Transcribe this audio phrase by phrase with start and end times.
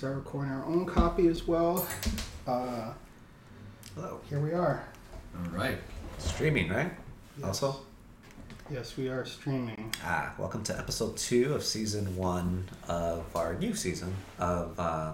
[0.00, 1.86] start recording our own copy as well.
[2.46, 2.90] Uh,
[3.94, 4.18] Hello.
[4.30, 4.82] here we are.
[5.36, 5.76] All right.
[6.16, 6.90] Streaming, right?
[7.36, 7.62] Yes.
[7.62, 7.80] Also?
[8.70, 9.92] Yes, we are streaming.
[10.02, 15.12] Ah, welcome to episode two of season one of our new season of uh,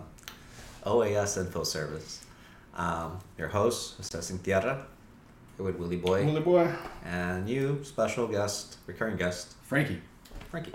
[0.85, 2.25] OAS Info Service.
[2.77, 4.87] Um, your host, Assessing Tierra,
[5.57, 6.73] here with Willie Boy, Willie boy.
[7.05, 10.01] and you, special guest, recurring guest, Frankie.
[10.49, 10.75] Frankie.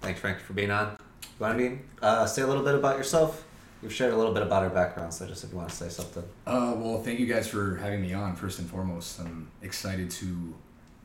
[0.00, 0.96] Thanks, Frankie, for being on.
[1.38, 3.44] You want to be, uh, say a little bit about yourself?
[3.82, 5.90] You've shared a little bit about our background, so just if you want to say
[5.90, 6.22] something.
[6.46, 9.20] Uh, well, thank you guys for having me on, first and foremost.
[9.20, 10.54] I'm excited to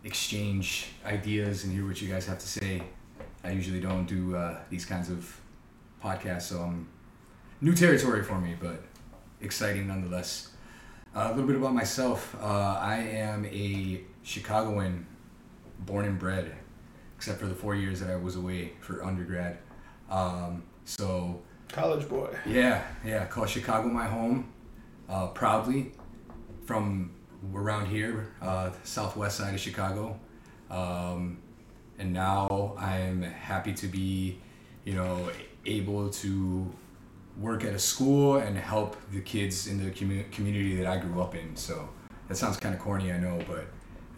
[0.06, 2.82] exchange ideas and hear what you guys have to say.
[3.44, 5.38] I usually don't do uh, these kinds of
[6.02, 6.88] podcasts, so I'm
[7.60, 8.84] new territory for me, but
[9.42, 10.52] exciting nonetheless.
[11.14, 12.38] Uh, a little bit about myself.
[12.42, 15.06] Uh, I am a Chicagoan,
[15.80, 16.56] born and bred,
[17.18, 19.58] except for the four years that I was away for undergrad.
[20.12, 22.30] Um, so College boy.
[22.46, 23.26] Yeah, yeah.
[23.26, 24.52] Call Chicago my home,
[25.08, 25.94] uh, proudly,
[26.66, 27.12] from
[27.56, 30.20] around here, uh, southwest side of Chicago,
[30.70, 31.38] um,
[31.98, 34.38] and now I'm happy to be,
[34.84, 35.30] you know,
[35.66, 36.70] able to
[37.38, 41.22] work at a school and help the kids in the commu- community that I grew
[41.22, 41.56] up in.
[41.56, 41.88] So
[42.28, 43.66] that sounds kind of corny, I know, but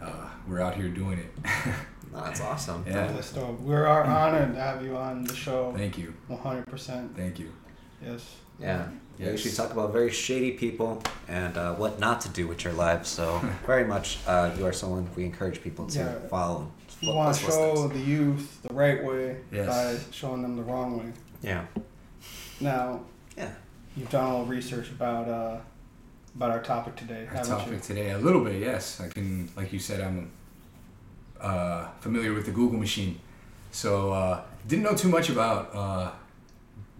[0.04, 1.32] uh, we're out here doing it.
[2.14, 2.84] No, that's awesome.
[2.88, 3.08] Yeah.
[3.08, 3.60] That's dope.
[3.62, 5.74] We are honored to have you on the show.
[5.76, 7.16] Thank you, 100%.
[7.16, 7.52] thank you.
[8.06, 8.36] Yes.
[8.60, 8.88] Yeah.
[9.18, 9.40] Yeah, you Yes.
[9.42, 13.10] should talk about very shady people and uh, what not to do with your lives.
[13.10, 16.28] So, very much, uh, you are someone we encourage people to Yeah.
[16.30, 16.72] follow.
[17.02, 19.68] You want to show the youth the right way Yes.
[19.68, 21.12] by showing them the wrong way.
[21.42, 21.66] Yeah.
[22.62, 23.02] Now,
[23.38, 23.52] Yeah.
[23.98, 25.58] you've done a little research about uh,
[26.36, 29.00] about our topic today, Our haven't topic today, a little bit, yes.
[29.00, 30.32] I can, like you said, I'm
[31.44, 33.20] uh, familiar with the Google machine,
[33.72, 36.12] so uh, didn't know too much about uh,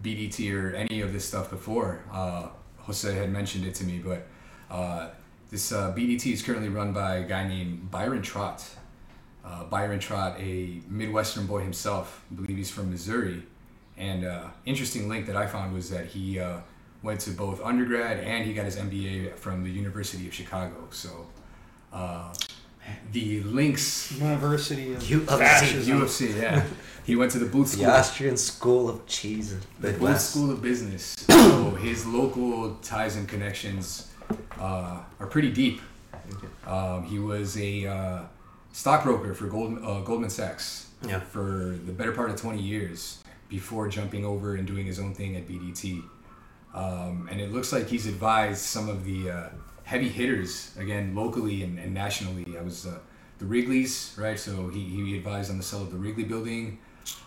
[0.02, 2.04] BDT or any of this stuff before.
[2.12, 2.48] Uh,
[2.80, 4.28] Jose had mentioned it to me, but
[4.70, 5.10] uh,
[5.50, 8.64] this uh, BDT is currently run by a guy named Byron Trott.
[9.70, 13.44] Byron Trott, a Midwestern boy himself, I believe he's from Missouri.
[13.98, 14.26] And
[14.66, 16.40] interesting link that I found was that he
[17.04, 20.88] went to both undergrad and he got his MBA from the University of Chicago.
[20.90, 21.28] So
[21.92, 22.34] uh,
[23.12, 24.12] the links.
[24.12, 25.38] University of UFC.
[25.38, 26.02] Fascism.
[26.02, 26.64] UFC, yeah.
[27.06, 27.84] He went to the Booth School.
[27.84, 29.54] The Austrian School of Cheese.
[29.54, 30.30] The Booth Midwest.
[30.32, 31.16] School of Business.
[31.30, 34.10] so his local ties and connections
[34.58, 35.82] uh, are pretty deep.
[36.66, 38.20] Um, he was a uh,
[38.72, 41.20] stockbroker for Goldman, uh, Goldman Sachs Yeah.
[41.20, 45.36] for the better part of 20 years before jumping over and doing his own thing
[45.36, 46.04] at BDT.
[46.74, 49.50] Um, and it looks like he's advised some of the uh,
[49.84, 52.46] heavy hitters, again, locally and, and nationally.
[52.58, 53.00] I was uh,
[53.40, 54.40] the Wrigley's, right?
[54.40, 56.80] So he, he advised on the sale of the Wrigley building.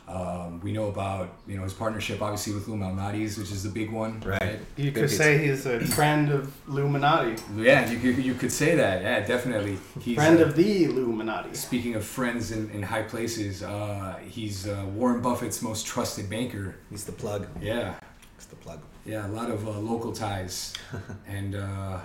[0.09, 3.69] Um, we know about you know his partnership, obviously, with Lou Malnati's, which is the
[3.69, 4.61] big one, Right.
[4.77, 7.34] You could say he's a friend of Illuminati.
[7.56, 9.03] Yeah, you could, you could say that.
[9.03, 9.78] Yeah, definitely.
[10.00, 11.55] He's, Friend uh, of the Illuminati.
[11.55, 16.77] Speaking of friends in, in high places, uh, he's uh, Warren Buffett's most trusted banker.
[16.89, 17.49] He's the plug.
[17.61, 17.97] Yeah,
[18.37, 18.81] He's the plug.
[19.05, 20.72] yeah, a lot of uh, local ties,
[21.27, 21.99] and uh,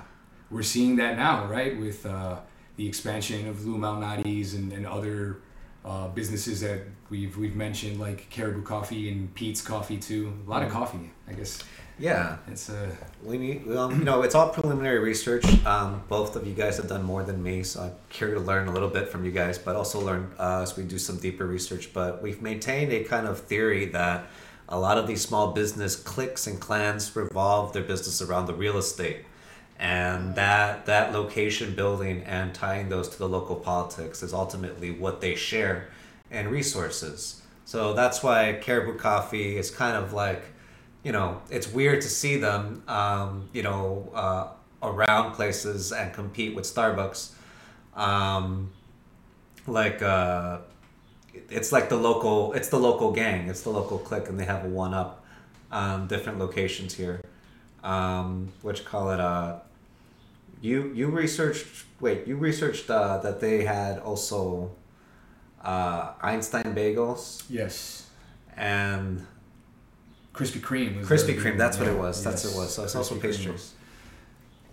[0.51, 2.37] we're seeing that now, right, with uh,
[2.75, 5.37] the expansion of Lou Malnati's and, and other
[5.83, 10.33] uh, businesses that we've we've mentioned, like Caribou Coffee and Peet's Coffee too.
[10.45, 11.63] A lot of coffee, I guess.
[11.97, 12.37] Yeah.
[12.47, 12.89] It's uh,
[13.23, 15.45] We need, well, you know, it's all preliminary research.
[15.65, 18.67] Um, both of you guys have done more than me, so I'm here to learn
[18.67, 21.45] a little bit from you guys, but also learn uh, as we do some deeper
[21.45, 21.93] research.
[21.93, 24.25] But we've maintained a kind of theory that
[24.67, 28.77] a lot of these small business cliques and clans revolve their business around the real
[28.77, 29.25] estate.
[29.81, 35.19] And that that location building and tying those to the local politics is ultimately what
[35.19, 35.89] they share
[36.29, 37.41] and resources.
[37.65, 40.43] So that's why Caribou Coffee is kind of like
[41.03, 44.47] you know, it's weird to see them, um, you know, uh,
[44.83, 47.31] around places and compete with Starbucks.
[47.95, 48.71] Um,
[49.65, 50.59] like, uh,
[51.49, 54.63] it's like the local, it's the local gang, it's the local clique, and they have
[54.63, 55.25] a one up
[55.71, 57.21] um, different locations here.
[57.83, 59.19] Um, you call it?
[59.19, 59.59] Uh,
[60.61, 61.65] you you researched.
[61.99, 64.71] Wait, you researched uh, that they had also
[65.63, 68.09] uh, Einstein bagels yes,
[68.55, 69.25] and
[70.33, 70.99] Krispy Kreme.
[70.99, 72.23] Was Krispy Kreme, that's what it yeah, was.
[72.23, 72.75] That's yes, what it was.
[72.75, 73.53] So it's also Krispy Kreme pastries.
[73.53, 73.73] was-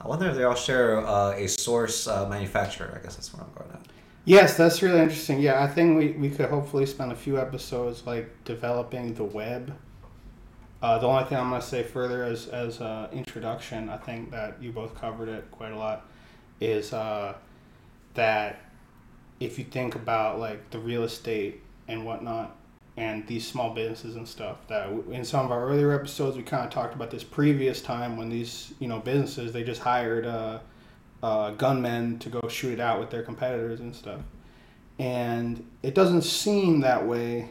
[0.00, 2.96] I wonder if they all share uh, a source uh, manufacturer.
[2.96, 3.85] I guess that's where I'm going at.
[4.25, 5.40] Yes, that's really interesting.
[5.40, 9.76] Yeah, I think we, we could hopefully spend a few episodes like developing the web.
[10.80, 14.30] Uh, the only thing I'm going to say further as as uh, introduction, I think
[14.30, 16.06] that you both covered it quite a lot,
[16.60, 17.34] is uh,
[18.14, 18.60] that
[19.40, 22.56] if you think about like the real estate and whatnot
[22.98, 24.58] and these small businesses and stuff.
[24.66, 28.16] That in some of our earlier episodes, we kind of talked about this previous time
[28.16, 30.58] when these you know businesses they just hired uh,
[31.22, 34.20] uh, gunmen to go shoot it out with their competitors and stuff,
[34.98, 37.50] and it doesn't seem that way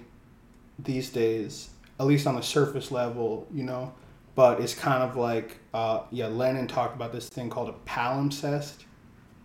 [0.80, 1.70] these days,
[2.00, 3.94] at least on the surface level, you know.
[4.36, 8.84] But it's kind of like uh, yeah, Lenin talked about this thing called a palimpsest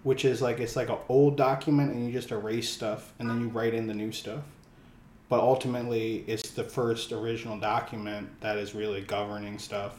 [0.02, 3.40] which is like it's like an old document and you just erase stuff and then
[3.40, 4.42] you write in the new stuff
[5.28, 9.98] but ultimately it's the first original document that is really governing stuff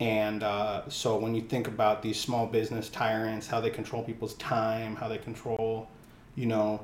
[0.00, 4.34] and uh, so when you think about these small business tyrants how they control people's
[4.34, 5.88] time how they control
[6.34, 6.80] you know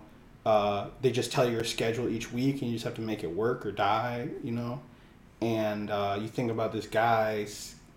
[0.49, 3.23] uh, they just tell you your schedule each week and you just have to make
[3.23, 4.81] it work or die you know
[5.41, 7.47] and uh, you think about this guy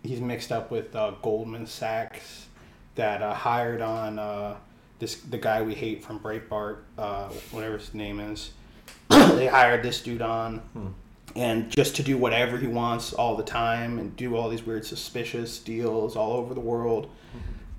[0.03, 2.47] he's mixed up with uh, goldman sachs
[2.95, 4.55] that uh, hired on uh,
[4.99, 8.51] this the guy we hate from Breitbart, uh, whatever his name is.
[9.09, 10.87] they hired this dude on, Hmm.
[11.35, 14.85] and just to do whatever he wants all the time and do all these weird
[14.85, 17.09] suspicious deals all over the world,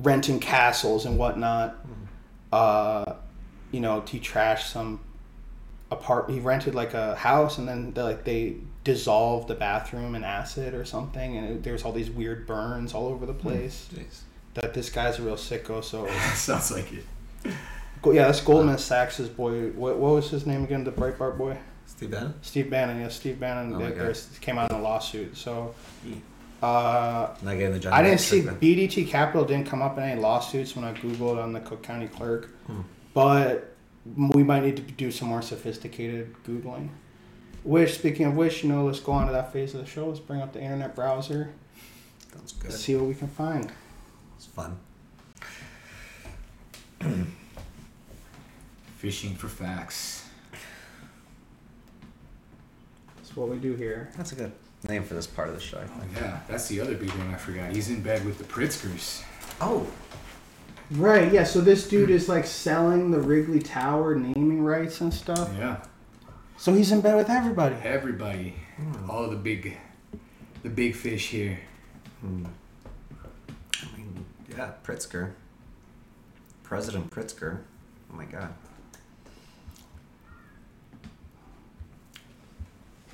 [0.01, 1.77] renting castles and whatnot.
[2.53, 3.15] Uh,
[3.73, 5.01] you know, he trashed some
[5.91, 6.39] apartment.
[6.39, 10.75] He rented like a house, and then they, like they dissolved the bathroom in acid
[10.75, 14.21] or something, and there's all these weird burns all over the place Jeez.
[14.55, 15.83] that this guy's a real sicko.
[15.83, 17.05] So Sounds like it.
[18.05, 19.69] Yeah, that's Goldman Sachs's boy.
[19.71, 20.83] What, what was his name again?
[20.85, 22.35] The Breitbart boy, Steve Bannon?
[22.43, 23.01] Steve Bannon.
[23.01, 23.75] Yeah, Steve Bannon.
[23.75, 25.37] Oh they, came out in a lawsuit.
[25.37, 25.73] So
[26.63, 28.61] uh, Not getting the John I didn't see treatment.
[28.61, 32.09] BDT Capital didn't come up in any lawsuits when I googled on the Cook County
[32.09, 32.81] Clerk, Hmm.
[33.15, 33.75] But
[34.17, 36.89] we might need to do some more sophisticated googling.
[37.65, 40.09] Which, speaking of which, you know, let's go on to that phase of the show.
[40.09, 41.53] Let's bring up the internet browser.
[42.33, 42.71] Sounds good.
[42.71, 43.71] Let's see what we can find.
[44.37, 44.79] It's fun.
[48.97, 50.29] Fishing for facts.
[53.17, 54.11] That's what we do here.
[54.17, 54.53] That's a good
[54.89, 55.79] name for this part of the show.
[55.79, 57.73] I Oh yeah, that's the other big one I forgot.
[57.73, 59.23] He's in bed with the Pritzkers.
[59.61, 59.87] Oh,
[60.93, 65.51] Right, yeah, so this dude is like selling the Wrigley Tower naming rights and stuff.
[65.57, 65.83] Yeah,
[66.59, 67.77] So he's in bed with everybody.
[67.83, 68.55] everybody,
[69.09, 69.79] all the big,
[70.63, 71.59] the big fish here.
[72.21, 72.45] Hmm.
[73.83, 75.33] I mean, yeah, Pritzker.
[76.63, 77.61] President Pritzker.
[78.13, 78.53] Oh my god.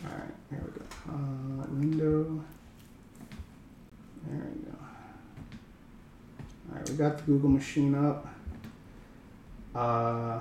[0.05, 0.85] Alright, here we go.
[1.13, 2.45] Uh, window.
[4.27, 4.79] There we go.
[6.89, 8.27] Alright, we got the Google machine up.
[9.75, 10.41] Uh,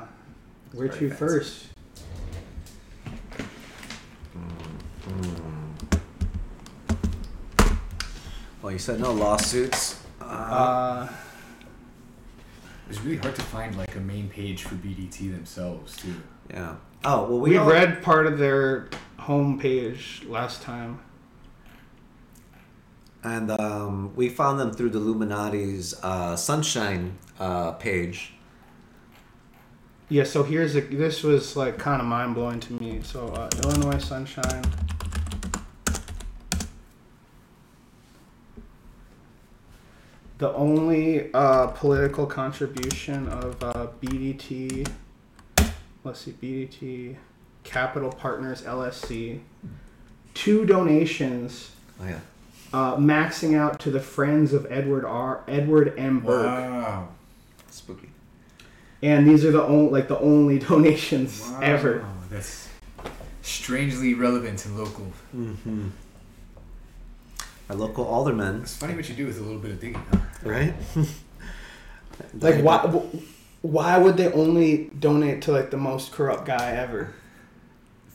[0.73, 1.15] where very to fancy.
[1.15, 1.65] first?
[8.61, 10.01] Well, you said no lawsuits.
[10.21, 11.07] Uh, Uh,
[12.85, 16.15] It was really hard to find like a main page for BDT themselves too.
[16.49, 16.75] yeah.
[17.03, 18.89] Oh well, we, we all- read part of their
[19.19, 20.99] homepage last time.
[23.27, 28.31] And um, we found them through the Illuminati's uh, Sunshine uh, page.
[30.07, 30.81] Yeah, so here's a.
[30.81, 33.01] This was like kind of mind blowing to me.
[33.03, 34.63] So uh, Illinois Sunshine.
[40.37, 44.87] The only uh, political contribution of uh, BDT.
[46.05, 47.17] Let's see, BDT
[47.65, 49.41] Capital Partners LLC.
[50.33, 52.19] Two donations, Oh yeah.
[52.73, 55.43] Uh, maxing out to the Friends of Edward R.
[55.47, 56.19] Edward M.
[56.19, 56.45] Burke.
[56.45, 57.07] Wow.
[57.69, 58.09] Spooky.
[59.01, 61.99] And these are the only like the only donations ever.
[61.99, 62.67] Wow, That's
[63.41, 65.11] strangely relevant and local.
[65.35, 65.89] Mm-hmm.
[67.69, 70.19] Our local alderman, It's funny what you do with a little bit of digging, huh?
[70.43, 70.73] right?
[72.33, 72.79] Like why?
[73.61, 77.13] Why would they only donate to like the most corrupt guy ever?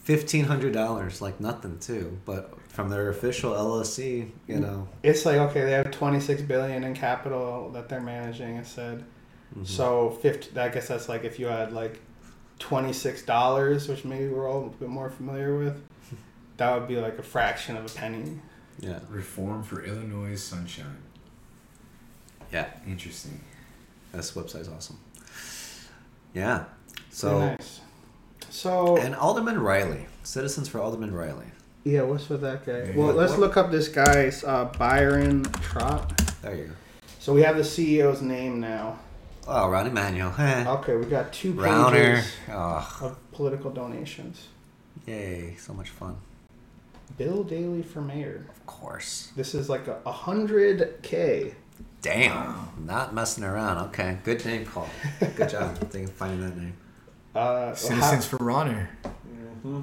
[0.02, 4.88] Fifteen hundred dollars, like nothing too, but from their official LLC, you know.
[5.04, 8.56] It's like okay, they have twenty six billion in capital that they're managing.
[8.56, 9.04] It said
[9.56, 9.66] mhm.
[9.66, 10.10] so.
[10.22, 10.58] Fifty.
[10.58, 12.00] I guess that's like if you had like
[12.58, 15.80] twenty six dollars, which maybe we're all a bit more familiar with.
[16.58, 18.38] That would be like a fraction of a penny.
[18.78, 20.98] yeah, Reform for Illinois Sunshine.
[22.52, 22.66] yeah.
[22.86, 23.40] Interesting.
[24.12, 24.98] This website's awesome.
[26.34, 26.58] Yeah.
[26.58, 26.66] Very
[27.10, 27.80] So nice.
[28.50, 31.46] So and Alderman Riley, Citizens for Alderman Riley.
[31.84, 32.72] Yeah, what's with that guy?
[32.90, 36.16] Yeah, Well, what- let's what- look up this guy's uh, Byron Trott.
[36.42, 36.72] There you go.
[37.18, 38.98] So we have the CEO's name now.
[39.46, 40.32] Oh, Rahm Emanuel.
[40.78, 42.24] Okay, we got two pages Rauner.
[42.50, 44.46] Oh, of political donations.
[45.06, 45.56] yay!
[45.58, 46.16] So much fun.
[47.18, 48.46] Bill Daley for mayor.
[48.56, 49.32] Of course.
[49.36, 51.54] This is like a, a hundred k.
[52.02, 52.68] Damn.
[52.84, 53.78] Not messing around.
[53.88, 54.18] Okay.
[54.24, 54.88] Good name call.
[55.36, 55.76] Good job.
[55.90, 56.74] Thank you for finding that name.
[57.34, 58.90] Uh, Citizens for Honor.
[59.04, 59.80] Mm-hmm.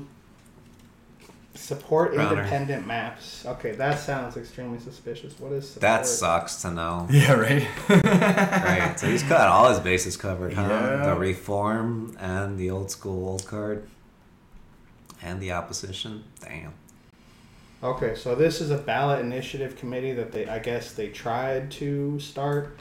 [1.69, 2.31] Support Rauner.
[2.31, 3.45] independent maps.
[3.45, 5.39] Okay, that sounds extremely suspicious.
[5.39, 5.81] What is support?
[5.81, 7.07] That sucks to know.
[7.11, 7.67] Yeah, right.
[7.89, 8.99] right.
[8.99, 10.63] So he's got all his bases covered, huh?
[10.67, 11.05] Yeah.
[11.13, 13.87] The reform and the old school old card.
[15.21, 16.23] And the opposition.
[16.41, 16.73] Damn.
[17.83, 22.19] Okay, so this is a ballot initiative committee that they, I guess, they tried to
[22.19, 22.79] start.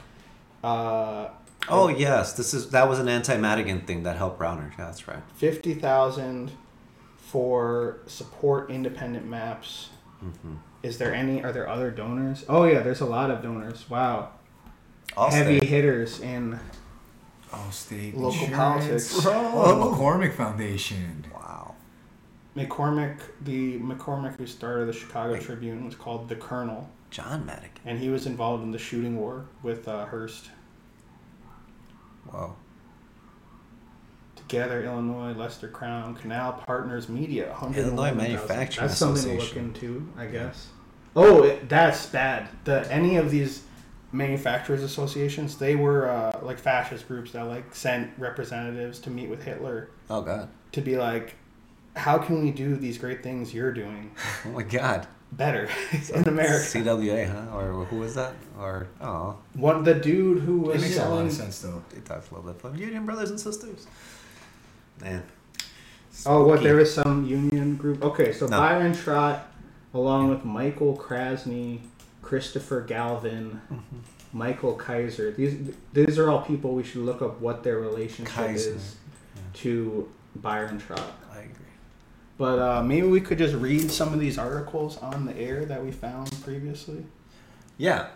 [0.63, 1.29] Uh,
[1.67, 4.71] Oh yes, this is that was an anti-Madigan thing that helped Rauner.
[4.79, 5.21] Yeah, that's right.
[5.35, 6.51] fifty thousand
[7.31, 9.89] for support independent maps.
[10.19, 11.43] hmm Is there any?
[11.43, 12.43] Are there other donors?
[12.49, 13.89] Oh yeah, there's a lot of donors.
[13.89, 14.29] Wow,
[15.15, 15.69] All heavy state.
[15.69, 16.59] hitters in.
[17.51, 18.55] Allstate Local insurance.
[18.55, 19.25] politics.
[19.25, 21.25] Oh, McCormick Foundation.
[21.33, 21.73] Wow.
[22.55, 25.41] McCormick, the McCormick who started the Chicago Wait.
[25.41, 27.71] Tribune was called the Colonel, John Madigan.
[27.85, 30.51] and he was involved in the shooting war with uh, Hearst.
[32.27, 32.55] Whoa.
[34.49, 38.17] Together, Illinois, Lester Crown, Canal Partners Media, Illinois 111,000.
[38.17, 40.69] Manufacturing That's something to look into, I guess.
[41.15, 42.49] Oh, it, that's bad.
[42.63, 43.63] The any of these
[44.11, 49.43] manufacturers associations, they were uh, like fascist groups that like sent representatives to meet with
[49.43, 50.49] Hitler Oh god.
[50.71, 51.35] to be like,
[51.95, 54.11] how can we do these great things you're doing
[54.45, 55.05] Oh my god.
[55.31, 55.69] better
[56.15, 56.65] in America?
[56.79, 57.55] CWA, huh?
[57.55, 58.33] Or who was that?
[58.59, 60.69] Or oh, One the dude who was.
[60.69, 61.83] It was makes a lot of sense though.
[61.91, 63.85] they talked a little bit Union brothers and sisters.
[65.01, 65.23] Man.
[66.25, 66.61] Oh, what?
[66.63, 68.03] There was some union group.
[68.03, 68.57] Okay, so No.
[68.59, 69.47] Byron Trott,
[69.93, 71.79] along with Michael Krasny,
[72.21, 73.97] Christopher Galvin, Mm-hmm.
[74.31, 75.31] Michael Kaiser.
[75.31, 78.95] These these are all people we should look up what their relationship Kaiser, is
[79.35, 79.41] yeah.
[79.61, 81.01] to Byron Trott.
[81.33, 81.73] I agree.
[82.37, 85.83] But uh, maybe we could just read some of these articles on the air that
[85.83, 87.03] we found previously.
[87.79, 88.07] Yeah.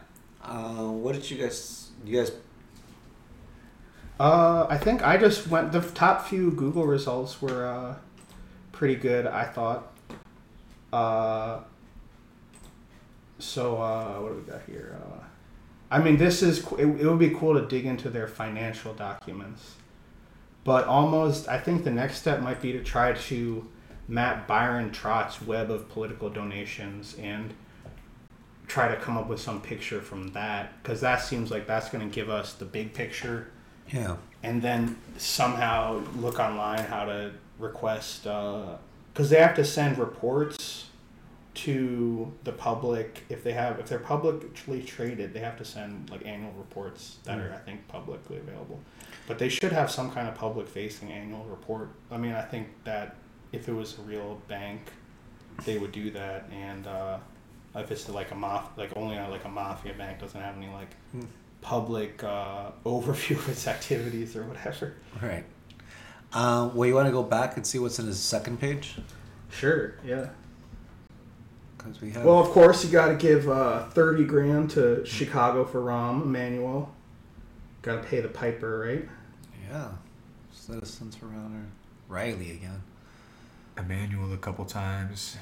[0.44, 1.90] Uh, what did you guys?
[2.06, 2.32] You guys?
[4.24, 5.74] Uh, I think I just went.
[5.74, 7.96] The top few Google results were uh,
[8.72, 9.28] pretty good.
[9.28, 9.92] I thought.
[10.94, 11.60] Uh,
[13.38, 14.98] so uh, what do we got here?
[14.98, 15.24] Uh,
[15.92, 19.76] I mean, this is it, it would be cool to dig into their financial documents,
[20.64, 23.68] but almost I think the next step might be to try to
[24.08, 27.54] map Byron Trott's web of political donations and
[28.68, 32.10] try to come up with some picture from that because that seems like that's going
[32.10, 33.50] to give us the big picture
[33.94, 34.16] Yeah.
[34.42, 40.88] and then somehow look online how to request because they have to send reports
[41.54, 46.26] to the public if they have if they're publicly traded they have to send like
[46.26, 48.80] annual reports that are i think publicly available
[49.28, 52.68] but they should have some kind of public facing annual report i mean i think
[52.84, 53.18] that
[53.52, 54.82] if it was a real bank
[55.64, 57.20] they would do that and uh,
[57.76, 60.70] if it's like a maf like only a, like a mafia bank doesn't have any
[60.70, 61.26] like Hmm.
[61.64, 64.94] Public uh, overview of its activities or whatever.
[65.22, 65.46] All right.
[66.34, 68.96] Uh, well, you want to go back and see what's in his second page?
[69.50, 69.96] Sure.
[70.06, 70.30] Yeah.
[71.78, 72.26] Because we have.
[72.26, 76.94] Well, of course, you got to give uh, thirty grand to Chicago for Rahm Emanuel.
[77.82, 79.08] Got to pay the piper, right?
[79.70, 79.90] yeah.
[80.52, 81.72] Citizens around
[82.08, 82.82] Riley again.
[83.78, 85.38] Emanuel a couple times.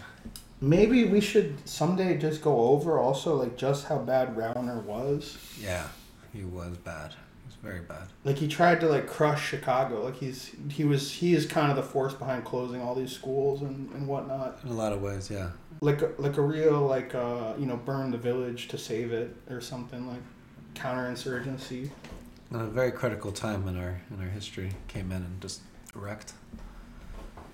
[0.62, 5.38] Maybe we should someday just go over also like just how bad Rauner was.
[5.60, 5.88] Yeah.
[6.34, 7.12] He was bad.
[7.12, 8.08] He was very bad.
[8.24, 10.04] Like he tried to like crush Chicago.
[10.04, 13.62] Like he's he was he is kind of the force behind closing all these schools
[13.62, 14.60] and, and whatnot.
[14.64, 15.50] In a lot of ways, yeah.
[15.82, 19.36] Like a, like a real like uh you know burn the village to save it
[19.50, 20.22] or something like
[20.76, 21.90] counterinsurgency.
[22.54, 25.62] a very critical time in our in our history came in and just
[25.94, 26.34] wrecked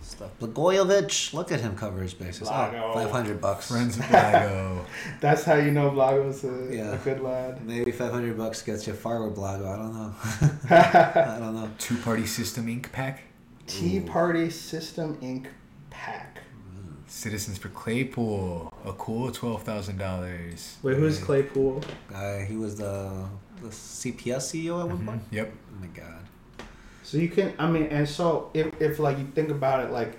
[0.07, 0.31] stuff.
[0.39, 2.47] Blagojevich, look at him cover his bases.
[2.47, 2.81] Blago.
[2.83, 3.67] Oh, 500 bucks.
[3.69, 4.83] Friends of Blago.
[5.21, 6.93] That's how you know Blago's a, Yeah.
[6.93, 7.65] a good lad.
[7.65, 9.67] Maybe 500 bucks gets you far with Blago.
[9.67, 10.13] I don't know.
[11.35, 11.69] I don't know.
[11.77, 12.91] Two Party System Inc.
[12.91, 13.21] PAC.
[13.67, 15.47] Tea Party System Inc.
[15.89, 16.39] PAC.
[17.09, 18.73] Citizens for Claypool.
[18.85, 20.75] A cool twelve thousand dollars.
[20.83, 21.25] Wait, who's Yeah.
[21.25, 21.83] Claypool?
[22.13, 23.25] Uh, he was the
[23.61, 25.21] the CPS CEO at one point.
[25.31, 25.53] Yep.
[25.71, 26.19] Oh my god.
[27.07, 30.17] So you can, I mean, and so if, if like you think about it, like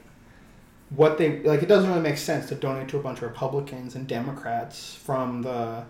[0.89, 3.95] what they like, it doesn't really make sense to donate to a bunch of Republicans
[3.95, 5.85] and Democrats from the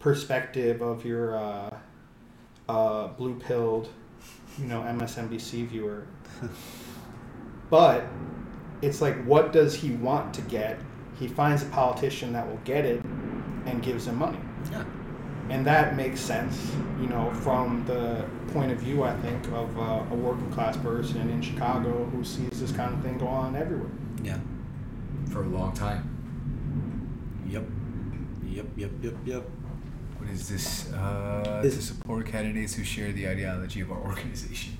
[0.00, 1.76] perspective of your uh,
[2.66, 3.90] uh, blue pilled,
[4.58, 6.06] you know, MSNBC viewer.
[7.68, 8.06] but
[8.80, 10.80] it's like, what does he want to get?
[11.18, 13.04] He finds a politician that will get it
[13.66, 14.40] and gives him money.
[14.72, 14.84] Yeah.
[15.50, 20.04] And that makes sense, you know, from the point of view, I think, of uh,
[20.10, 23.90] a working class person in Chicago who sees this kind of thing go on everywhere.
[24.22, 24.38] Yeah.
[25.30, 27.44] For a long time.
[27.48, 27.64] Yep.
[28.46, 28.66] Yep.
[28.76, 28.90] Yep.
[29.02, 29.14] Yep.
[29.24, 29.48] Yep.
[30.18, 30.92] What is this?
[30.92, 34.76] Uh, Is- to support candidates who share the ideology of our organization.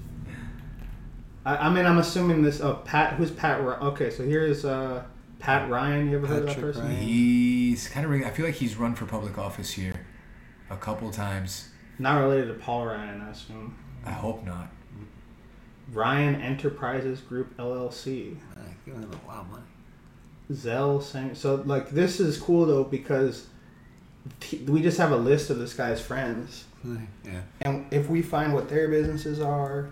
[1.47, 2.61] I, I mean, I'm assuming this.
[2.61, 3.63] Oh, Pat, who's Pat?
[3.63, 5.05] Ro- Okay, so here's uh,
[5.39, 6.83] Pat Ryan, you ever heard of that person?
[6.85, 6.97] Ryan.
[6.97, 8.13] He's kind of.
[8.13, 9.98] I feel like he's run for public office here,
[10.71, 11.69] a couple times.
[11.99, 13.77] Not related to Paul Ryan, I assume.
[14.05, 14.69] I hope not.
[15.93, 18.37] Ryan Enterprises Group LLC.
[18.57, 19.63] Uh, giving them a lot of money.
[20.53, 23.49] Zell saying so like this is cool though because
[24.41, 26.65] t- we just have a list of this guy's friends
[27.23, 27.43] Yeah.
[27.61, 29.91] and if we find what their businesses are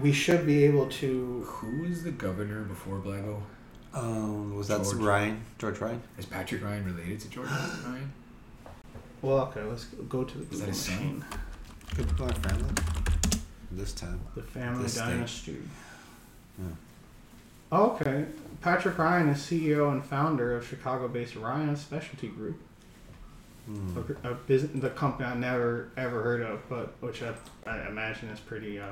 [0.00, 3.40] we should be able to Who was the governor before Blago?
[3.94, 4.96] Um, was that George.
[4.96, 5.40] Ryan?
[5.58, 6.02] George Ryan?
[6.18, 8.12] Is Patrick Ryan related to George Ryan?
[9.22, 10.94] Well okay let's go to the Is that Google his son?
[10.96, 11.24] machine.
[11.96, 12.70] Good for our family.
[13.72, 14.20] This time.
[14.34, 15.04] the family This state.
[15.04, 15.56] dynasty
[16.58, 16.64] Yeah.
[17.72, 18.26] Oh, okay
[18.60, 22.60] Patrick Ryan is CEO and founder of Chicago-based Ryan Specialty Group
[23.66, 23.98] Hmm.
[24.24, 27.34] a, a business the company I never ever heard of but which I,
[27.66, 28.86] I imagine is pretty uh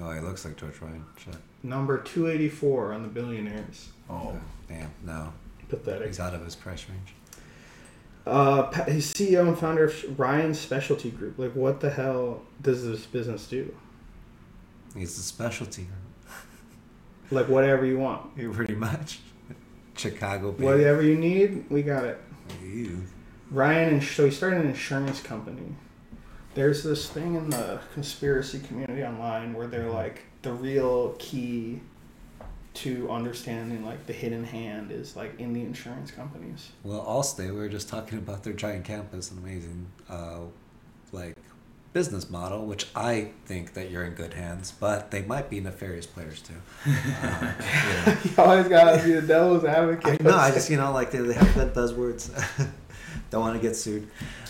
[0.00, 1.02] Oh, he looks like George Ryan.
[1.16, 1.34] Shit.
[1.62, 3.88] Number 284 on the billionaires.
[4.10, 4.90] Oh, Damn.
[5.06, 5.32] No.
[5.70, 6.08] Pathetic.
[6.08, 7.14] He's out of his price range.
[8.26, 11.38] Uh, he's CEO and founder of Ryan Specialty Group.
[11.38, 13.72] Like, what the hell does this business do?
[14.96, 15.86] He's a specialty.
[17.30, 18.30] Like, whatever you want.
[18.36, 19.20] He pretty much.
[19.96, 20.64] Chicago baby.
[20.64, 22.20] Whatever you need, we got it.
[22.62, 23.02] Ew.
[23.50, 25.74] Ryan, and so he started an insurance company.
[26.54, 31.80] There's this thing in the conspiracy community online where they're like, the real key
[32.76, 36.70] to understanding like the hidden hand is like in the insurance companies.
[36.84, 40.40] Well, Allstate, we were just talking about their giant campus, and amazing, uh,
[41.12, 41.36] like,
[41.92, 46.06] business model, which I think that you're in good hands, but they might be nefarious
[46.06, 46.54] players too.
[47.22, 48.18] Uh, yeah.
[48.22, 50.22] you always gotta be the devil's advocate.
[50.22, 52.30] No, I just, you know, like, they, they have good buzzwords.
[53.30, 54.06] Don't want to get sued.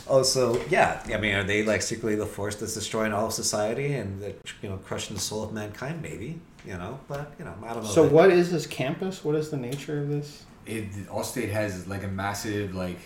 [0.08, 3.32] Oh, so, yeah, I mean, are they, like, secretly the force that's destroying all of
[3.32, 6.02] society and, that, you know, crushing the soul of mankind?
[6.02, 7.88] Maybe, you know, but, you know, I don't know.
[7.88, 9.24] So what is this campus?
[9.24, 10.44] What is the nature of this?
[10.66, 12.98] it Allstate has like a massive like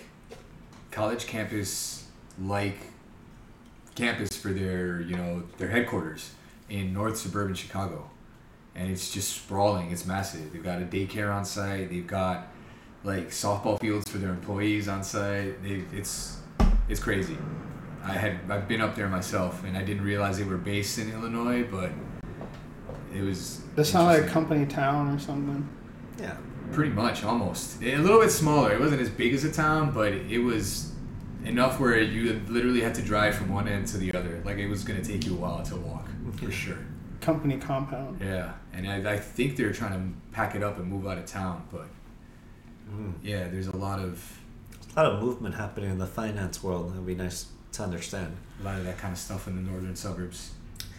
[0.91, 2.07] college campus
[2.41, 2.79] like
[3.95, 6.33] campus for their you know their headquarters
[6.69, 8.09] in North suburban Chicago,
[8.75, 9.91] and it's just sprawling.
[9.91, 10.53] It's massive.
[10.53, 11.91] They've got a daycare on site.
[11.91, 12.49] They've got
[13.05, 15.63] like softball fields for their employees on site.
[15.63, 16.39] They it's
[16.89, 17.37] it's crazy.
[18.03, 21.13] I had I've been up there myself, and I didn't realize they were based in
[21.13, 21.91] Illinois, but
[23.15, 23.61] it was.
[23.77, 25.69] This sounds like a company town or something.
[26.19, 26.37] yeah.
[26.73, 27.83] Pretty much, almost.
[27.83, 28.73] A little bit smaller.
[28.73, 30.93] It wasn't as big as a town, but it was
[31.45, 34.41] enough where you literally had to drive from one end to the other.
[34.45, 36.79] Like it was gonna take you a while to walk, for sure.
[37.21, 38.21] Company compound.
[38.21, 41.27] Yeah, and I, I think they're trying to pack it up and move out of
[41.27, 41.87] town, but
[42.93, 43.15] Mm.
[43.23, 44.39] yeah, there's a lot of
[44.97, 46.93] A lot of movement happening in the finance world.
[46.95, 48.37] It would be nice to understand.
[48.61, 50.53] a lot of that kind of stuff in the northern suburbs.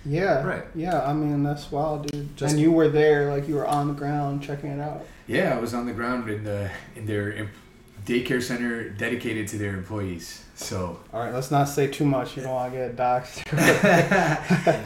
[0.05, 0.43] Yeah.
[0.43, 0.63] Right.
[0.75, 2.35] Yeah, I mean that's wild, dude.
[2.35, 5.05] Just- and you were there, like you were on the ground checking it out.
[5.27, 7.49] Yeah, I was on the ground in the in their
[8.05, 10.43] daycare center dedicated to their employees.
[10.55, 12.35] So All right, let's not say too much.
[12.35, 13.45] You don't want to get doxxed.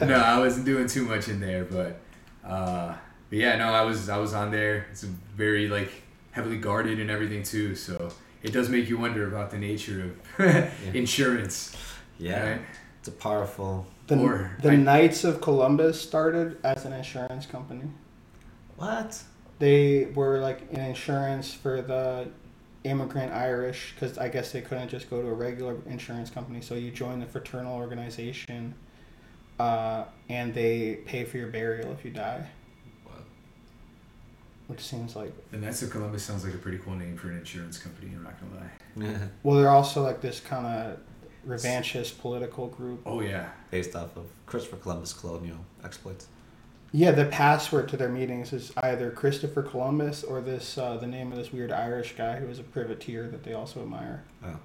[0.08, 1.98] no, I wasn't doing too much in there, but,
[2.44, 2.94] uh,
[3.28, 4.86] but yeah, no, I was I was on there.
[4.90, 5.90] It's very like
[6.32, 8.10] heavily guarded and everything too, so
[8.42, 11.74] it does make you wonder about the nature of insurance.
[12.18, 12.50] Yeah.
[12.52, 12.60] Right?
[13.00, 13.86] It's a powerful.
[14.06, 17.90] The, Or the I- Knights of Columbus started as an insurance company.
[18.76, 19.20] What?
[19.58, 22.28] They were like an insurance for the
[22.84, 26.60] immigrant Irish because I guess they couldn't just go to a regular insurance company.
[26.60, 28.74] So you join the fraternal organization,
[29.58, 32.46] uh, and they pay for your burial if you die.
[34.68, 37.38] Which seems like The Knights of Columbus sounds like a pretty cool name for an
[37.38, 38.10] insurance company.
[38.14, 39.28] I'm not gonna lie.
[39.44, 40.98] well, they're also like this kind of
[41.46, 43.00] revanchist political group.
[43.06, 46.28] Oh yeah, Based off of Christopher Columbus colonial exploits.
[46.92, 51.32] Yeah, the password to their meetings is either Christopher Columbus or this uh, the name
[51.32, 54.24] of this weird Irish guy who was a privateer that they also admire.
[54.44, 54.58] Oh.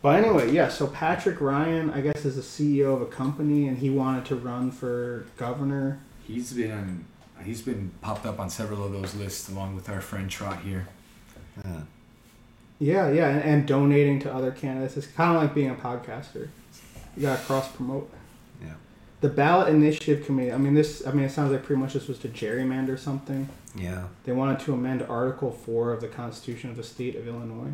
[0.00, 0.68] But anyway, yeah.
[0.68, 4.36] So Patrick Ryan, I guess, is the CEO of a company, and he wanted to
[4.36, 5.98] run for governor.
[6.24, 7.04] he's been
[7.44, 10.86] he's been popped up on several of those lists along with our friend Trott here.
[11.64, 11.80] Yeah.
[12.78, 14.96] Yeah, yeah, and, and donating to other candidates.
[14.96, 16.48] It's kind of like being a podcaster.
[17.16, 18.10] You gotta cross promote.
[18.62, 18.74] Yeah.
[19.20, 20.52] The ballot initiative committee.
[20.52, 21.04] I mean, this.
[21.06, 23.48] I mean, it sounds like pretty much this was to gerrymander something.
[23.74, 24.04] Yeah.
[24.24, 27.72] They wanted to amend Article Four of the Constitution of the State of Illinois.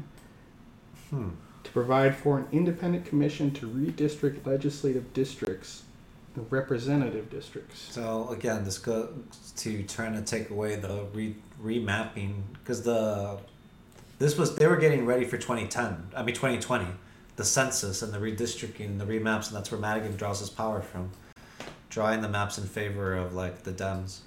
[1.10, 1.30] Hmm.
[1.62, 5.84] to provide for an independent commission to redistrict legislative districts
[6.50, 7.88] representative districts.
[7.92, 9.12] So again, this goes
[9.56, 13.38] to trying to take away the re- remapping because the
[14.24, 16.08] this was they were getting ready for 2010.
[16.16, 16.86] I mean 2020,
[17.36, 21.10] the census and the redistricting, the remaps, and that's where Madigan draws his power from,
[21.90, 24.20] drawing the maps in favor of like the Dems.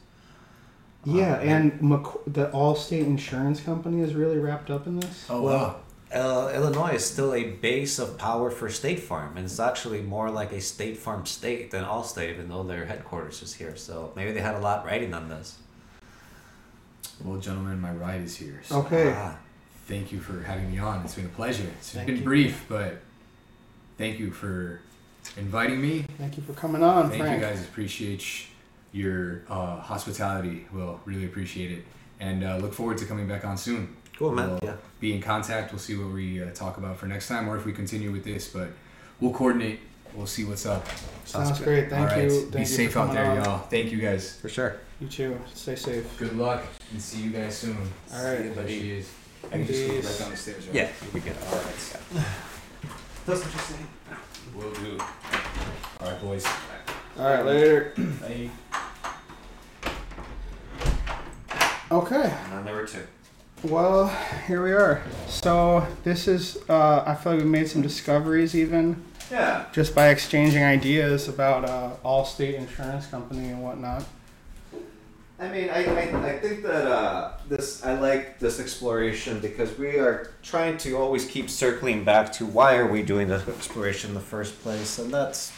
[1.04, 5.26] Yeah, Um, and Mc- the Allstate Insurance Company is really wrapped up in this.
[5.30, 5.76] Oh Well, wow.
[6.14, 10.30] Uh, Illinois is still a base of power for State Farm, and it's actually more
[10.30, 13.76] like a State Farm state than Allstate, even though their headquarters is here.
[13.76, 15.58] So maybe they had a lot writing on this.
[17.24, 18.62] Well, gentlemen, my ride is here.
[18.64, 19.12] So Okay.
[19.16, 19.38] Ah,
[19.88, 21.04] Thank you for having me on.
[21.06, 21.68] It's been a pleasure.
[21.80, 22.24] It's Thank been you.
[22.24, 23.00] brief, but
[23.98, 24.82] thank you for
[25.38, 26.06] inviting me.
[26.18, 27.40] Thank you for coming on, Thank Frank.
[27.42, 27.62] you guys.
[27.64, 28.48] Appreciate
[28.92, 30.66] your uh, hospitality.
[30.74, 31.86] We'll really appreciate it,
[32.20, 33.96] and uh, look forward to coming back on soon.
[34.18, 34.50] cool, man.
[34.50, 34.76] We'll Yeah.
[35.00, 35.72] be in contact.
[35.72, 38.24] We'll see what we uh, talk about for next time, or if we continue with
[38.26, 38.50] this.
[38.50, 38.70] But
[39.22, 39.80] we'll coordinate.
[40.16, 40.86] We'll see what's up.
[41.26, 41.90] Sounds great.
[41.90, 42.24] Thank All right.
[42.24, 42.42] you.
[42.42, 43.38] Thank Be you safe out there, on.
[43.38, 43.60] y'all.
[43.60, 44.36] Thank you guys.
[44.38, 44.78] For sure.
[45.00, 45.40] You too.
[45.54, 46.18] Stay safe.
[46.18, 47.78] Good luck, and see you guys soon.
[48.14, 48.38] All right.
[48.40, 49.06] See you, buddy.
[49.52, 49.54] She is.
[49.54, 50.06] I can just go Peace.
[50.06, 50.76] right down the stairs, right?
[50.76, 51.66] Yeah, we get All right.
[53.26, 53.88] That's what you're saying.
[54.56, 54.98] Will do.
[56.00, 56.46] All right, boys.
[57.20, 57.94] All right, later.
[58.22, 58.50] Bye.
[61.92, 62.34] Okay.
[62.52, 63.04] And number two.
[63.64, 64.08] Well,
[64.48, 65.02] here we are.
[65.28, 66.58] So this is.
[66.70, 69.66] Uh, I feel like we made some discoveries even Yeah.
[69.72, 74.04] just by exchanging ideas about uh, Allstate Insurance Company and whatnot.
[75.40, 80.00] I mean, I, I, I think that uh, this I like this exploration because we
[80.00, 84.14] are trying to always keep circling back to why are we doing this exploration in
[84.16, 85.54] the first place, and that's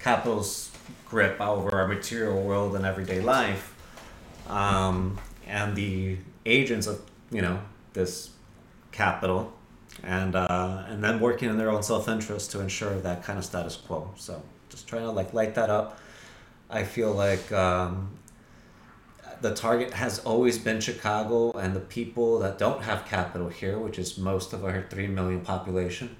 [0.00, 0.72] capital's
[1.06, 3.72] grip over our material world and everyday life,
[4.48, 7.00] um, and the agents of
[7.30, 7.60] you know
[7.92, 8.30] this
[8.90, 9.52] capital,
[10.02, 13.44] and uh, and then working in their own self interest to ensure that kind of
[13.44, 14.10] status quo.
[14.16, 16.00] So just trying to like light that up.
[16.68, 17.52] I feel like.
[17.52, 18.08] Um,
[19.44, 23.98] the target has always been Chicago and the people that don't have capital here, which
[23.98, 26.16] is most of our 3 million population.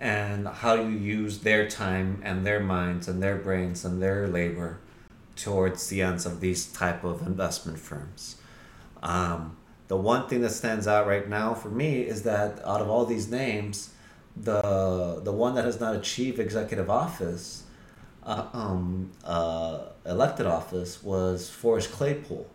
[0.00, 4.78] And how you use their time and their minds and their brains and their labor
[5.36, 8.36] towards the ends of these type of investment firms.
[9.02, 9.58] Um,
[9.88, 13.04] the one thing that stands out right now for me is that out of all
[13.04, 13.90] these names,
[14.34, 17.64] the the one that has not achieved executive office
[18.28, 22.46] uh, um, uh, elected office was Forrest Claypool.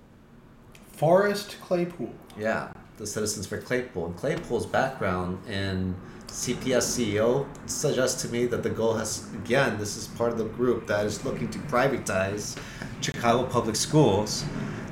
[0.92, 2.14] Forrest Claypool.
[2.38, 4.06] Yeah, the Citizens for Claypool.
[4.06, 5.96] And Claypool's background in
[6.28, 10.46] CPS CEO suggests to me that the goal has, again, this is part of the
[10.46, 12.58] group that is looking to privatize
[13.02, 14.46] Chicago public schools.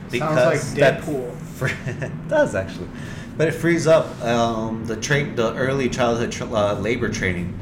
[0.10, 1.36] Sounds like that Deadpool.
[1.38, 2.90] fr- it does actually,
[3.38, 7.58] but it frees up um, the train, the early childhood tra- uh, labor training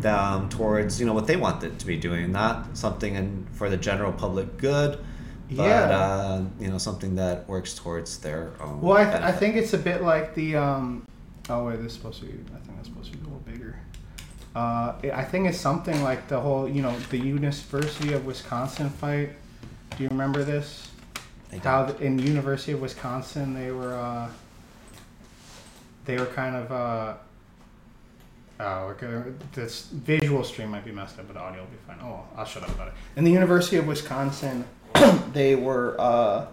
[0.00, 3.68] down towards you know what they want it to be doing, not something in, for
[3.70, 4.98] the general public good,
[5.50, 5.98] but Yeah.
[5.98, 8.80] uh, you know something that works towards their own.
[8.80, 10.56] Well, I, th- I think it's a bit like the.
[10.56, 11.06] Um,
[11.48, 12.32] oh wait, this is supposed to be.
[12.32, 13.76] I think that's supposed to be a little bigger.
[14.54, 19.30] Uh, I think it's something like the whole, you know, the University of Wisconsin fight.
[19.96, 20.88] Do you remember this?
[21.62, 23.94] How the, in University of Wisconsin they were.
[23.94, 24.28] Uh,
[26.04, 26.72] they were kind of.
[28.62, 29.30] Oh, okay.
[29.52, 31.96] This visual stream might be messed up, but the audio will be fine.
[32.02, 32.94] Oh, I'll shut up about it.
[33.16, 34.64] In the University of Wisconsin,
[35.32, 36.46] they were uh,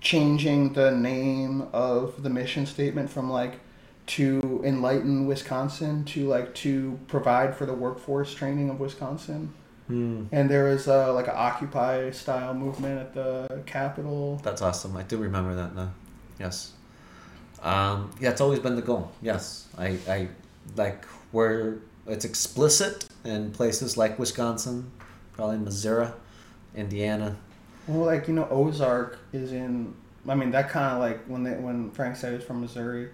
[0.00, 3.60] changing the name of the mission statement from like
[4.06, 9.52] to enlighten Wisconsin to like to provide for the workforce training of Wisconsin.
[9.86, 14.40] Hmm, And there was uh, like an Occupy style movement at the Capitol.
[14.42, 14.96] that's awesome.
[14.96, 15.92] I do remember that now.
[16.38, 16.72] Yes.
[17.64, 19.10] Um, yeah, it's always been the goal.
[19.22, 20.28] Yes, I, I
[20.76, 24.90] like where it's explicit in places like Wisconsin,
[25.32, 26.08] probably Missouri,
[26.76, 27.36] Indiana.
[27.88, 29.94] Well, like you know, Ozark is in.
[30.28, 33.08] I mean, that kind of like when they when Frank said he's from Missouri,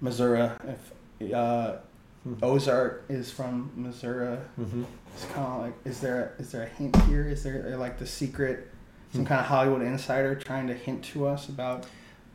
[0.00, 0.50] Missouri.
[0.66, 1.76] If uh,
[2.24, 2.42] Hmm.
[2.42, 4.84] Ozark is from Missouri, Mm-hmm.
[5.14, 7.28] it's kind of like is there is there a hint here?
[7.28, 8.70] Is there like the secret,
[9.12, 9.26] some Hmm.
[9.26, 11.84] kind of Hollywood insider trying to hint to us about?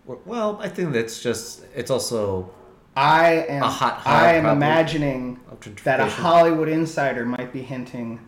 [0.05, 2.49] Well, I think that's just it's also
[2.95, 3.63] I am.
[3.63, 5.39] A hot I am imagining
[5.83, 6.05] that a.
[6.05, 8.19] Hollywood insider might be hinting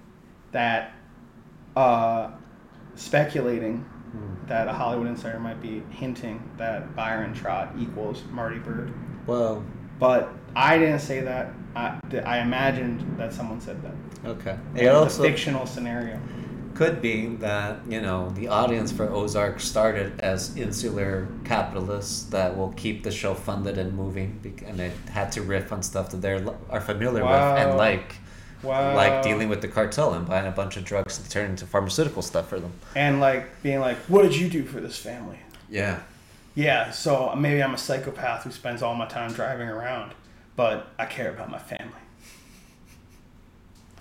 [0.52, 0.94] that,
[1.76, 2.32] uh,
[2.96, 4.46] speculating Hmm.
[4.48, 8.94] that a Hollywood insider might be hinting that Byron Trott equals Marty Byrde.
[9.26, 9.64] Well,
[10.00, 11.54] But I didn't say that.
[11.76, 13.94] I, I imagined that someone said that.
[14.32, 14.58] okay.
[14.76, 14.82] It's
[15.18, 16.20] It a fictional scenario.
[16.82, 22.74] Could be that you know the audience for Ozark started as insular capitalists that will
[22.76, 26.44] keep the show funded and moving, and they had to riff on stuff that they
[26.72, 28.16] are familiar with and like,
[28.64, 28.96] Wow.
[28.96, 32.24] like dealing with the cartel and buying a bunch of drugs to turn into pharmaceutical
[32.24, 32.74] stuff for them.
[32.96, 35.38] And like being like, what did you do for this family?
[35.70, 36.00] Yeah.
[36.56, 40.14] Yeah, so maybe I'm a psychopath who spends all my time driving around,
[40.56, 42.02] but I care about my family.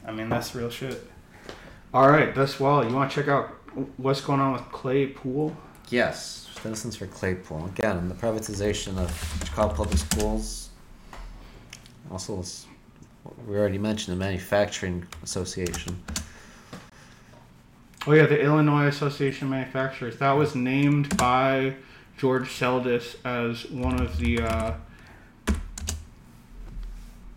[0.07, 1.11] I mean, that's real shit.
[1.93, 2.89] All right, that's well.
[2.89, 3.49] You want to check out
[3.97, 5.57] what's going on with Claypool?
[5.89, 7.67] Yes, Citizens for Claypool.
[7.67, 9.11] Again, the privatization of
[9.45, 10.69] Chicago Public Schools.
[12.13, 12.45] Also,
[13.45, 16.01] we already mentioned the Manufacturing Association.
[18.07, 20.17] Oh yeah, the Illinois Association of Manufacturers.
[20.19, 21.75] That was named by
[22.17, 24.75] George Seldes as one of the uh,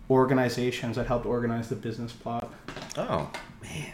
[0.08, 2.52] organizations that helped organize the business plot.
[2.96, 3.92] Oh, man.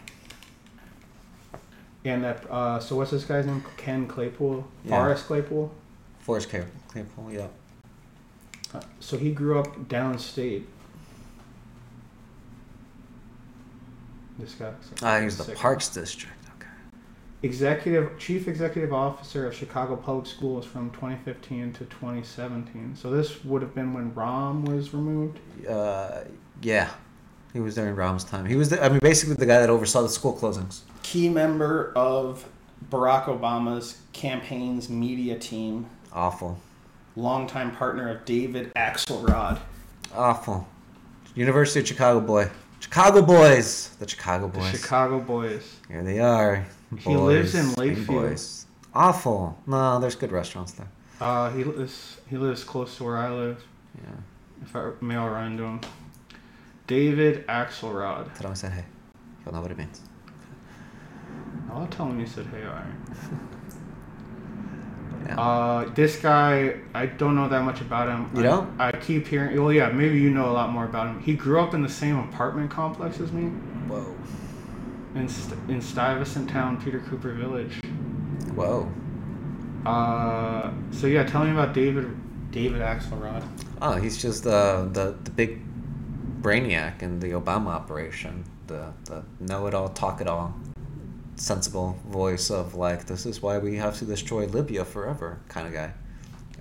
[2.03, 3.63] And that, uh, so what's this guy's name?
[3.77, 4.89] Ken Claypool, Yeah.
[4.97, 5.71] Forrest Claypool.
[6.19, 7.47] Forrest Claypool, Claypool yeah.
[8.73, 10.63] Uh, so he grew up downstate.
[14.39, 14.71] This guy.
[15.03, 15.53] Ah, he was the.
[15.53, 16.33] Parks District.
[16.57, 16.69] Okay.
[17.43, 22.95] Executive Chief Executive Officer of Chicago Public Schools from 2015 to 2017.
[22.95, 25.39] So this would have been when Rahm was removed.
[25.67, 26.21] Uh,
[26.61, 26.89] yeah.
[27.53, 28.45] He was there in Rahm's time.
[28.45, 30.81] He was, the, I mean, basically the guy that oversaw the school closings.
[31.03, 32.47] Key member of
[32.89, 35.87] Barack Obama's campaign's media team.
[36.13, 36.59] Awful.
[37.15, 39.59] Longtime partner of David Axelrod.
[40.15, 40.67] Awful.
[41.35, 42.49] University of Chicago boy.
[42.79, 43.89] Chicago boys.
[43.99, 44.65] The Chicago boys.
[44.65, 44.81] The boys.
[44.81, 45.75] Chicago boys.
[45.87, 46.65] Here they are.
[46.97, 48.05] He lives in Boys, Lakeview.
[48.05, 48.65] Boys.
[48.93, 49.57] Awful.
[49.65, 50.87] No, there's good restaurants there.
[51.21, 53.63] Uh, he lives he lives close to where I live.
[53.95, 54.09] Yeah.
[54.63, 55.81] If I may all run into him.
[56.91, 58.33] David Axelrod.
[58.33, 58.83] Tell him I said hey.
[59.45, 60.01] He'll know what it means.
[61.71, 62.85] I'll tell him you said hey, alright.
[65.27, 65.39] Yeah.
[65.39, 68.31] Uh, this guy, I don't know that much about him.
[68.33, 68.81] You I, don't?
[68.81, 69.55] I keep hearing.
[69.55, 71.21] Well, yeah, maybe you know a lot more about him.
[71.21, 73.43] He grew up in the same apartment complex as me
[73.87, 74.15] Whoa.
[75.13, 77.79] in St- in Stuyvesant Town, Peter Cooper Village.
[78.55, 78.91] Whoa.
[79.85, 82.09] Uh, so yeah, tell me about David
[82.51, 83.43] David Axelrod.
[83.79, 85.61] Oh, he's just uh, the the big
[86.41, 88.43] brainiac in the Obama operation.
[88.67, 90.53] The the know it all, talk it all,
[91.35, 95.73] sensible voice of like this is why we have to destroy Libya forever kind of
[95.73, 95.91] guy.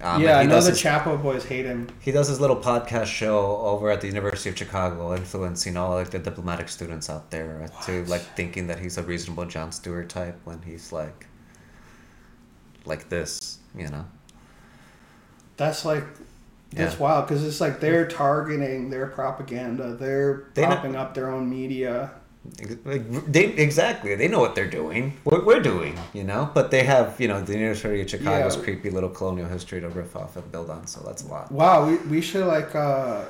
[0.02, 1.86] Um, yeah, I know the his- Chapo boys hate him.
[2.00, 6.08] He does his little podcast show over at the University of Chicago, influencing all like
[6.10, 10.40] the diplomatic students out there to like thinking that he's a reasonable Jon Stewart type
[10.44, 11.26] when he's like
[12.86, 14.06] like this, you know.
[15.58, 16.04] That's like
[16.72, 17.00] that's Yeah.
[17.00, 19.94] wild because it's like they're targeting their propaganda.
[19.94, 22.10] They're They know- propping up their own media.
[22.86, 24.14] Like, They exactly.
[24.14, 25.12] They know what they're doing.
[25.24, 26.50] What we're doing, you know.
[26.54, 28.62] But they have, you know, the University of Chicago's Yeah.
[28.62, 30.86] creepy little colonial history to riff off and build on.
[30.86, 31.52] So that's a lot.
[31.52, 33.22] Wow, we, we should like uh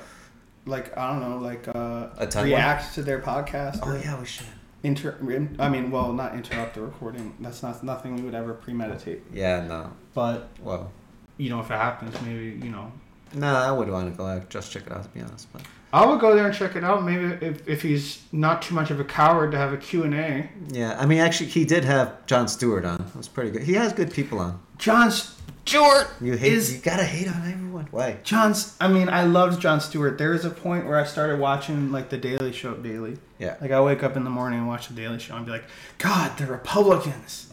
[0.66, 3.80] like I don't know like uh Attend react to their podcast.
[3.82, 4.46] Oh yeah, we should.
[4.82, 5.14] Inter,
[5.58, 7.34] I mean, well, not interrupt the recording.
[7.40, 9.20] That's not nothing we would ever premeditate.
[9.32, 9.90] Yeah, no.
[10.14, 10.90] But Well,
[11.36, 12.90] you know, if it happens, maybe you know,
[13.34, 15.52] no, I would want to go out just check it out to be honest.
[15.52, 15.62] But
[15.92, 17.02] I would go there and check it out.
[17.02, 20.14] Maybe if, if he's not too much of a coward to have a Q and
[20.14, 20.48] A.
[20.68, 23.00] yeah, I mean, actually, he did have Jon Stewart on.
[23.00, 23.62] It was pretty good.
[23.62, 24.60] He has good people on.
[24.78, 26.52] Jon Stewart You hate.
[26.52, 27.88] is you gotta hate on everyone.
[27.90, 28.18] Why?
[28.22, 28.76] John's.
[28.80, 30.16] I mean, I loved Jon Stewart.
[30.16, 33.18] There was a point where I started watching like the Daily Show daily.
[33.38, 33.56] Yeah.
[33.60, 35.64] Like I wake up in the morning and watch the Daily Show and be like,
[35.98, 37.52] God, the Republicans.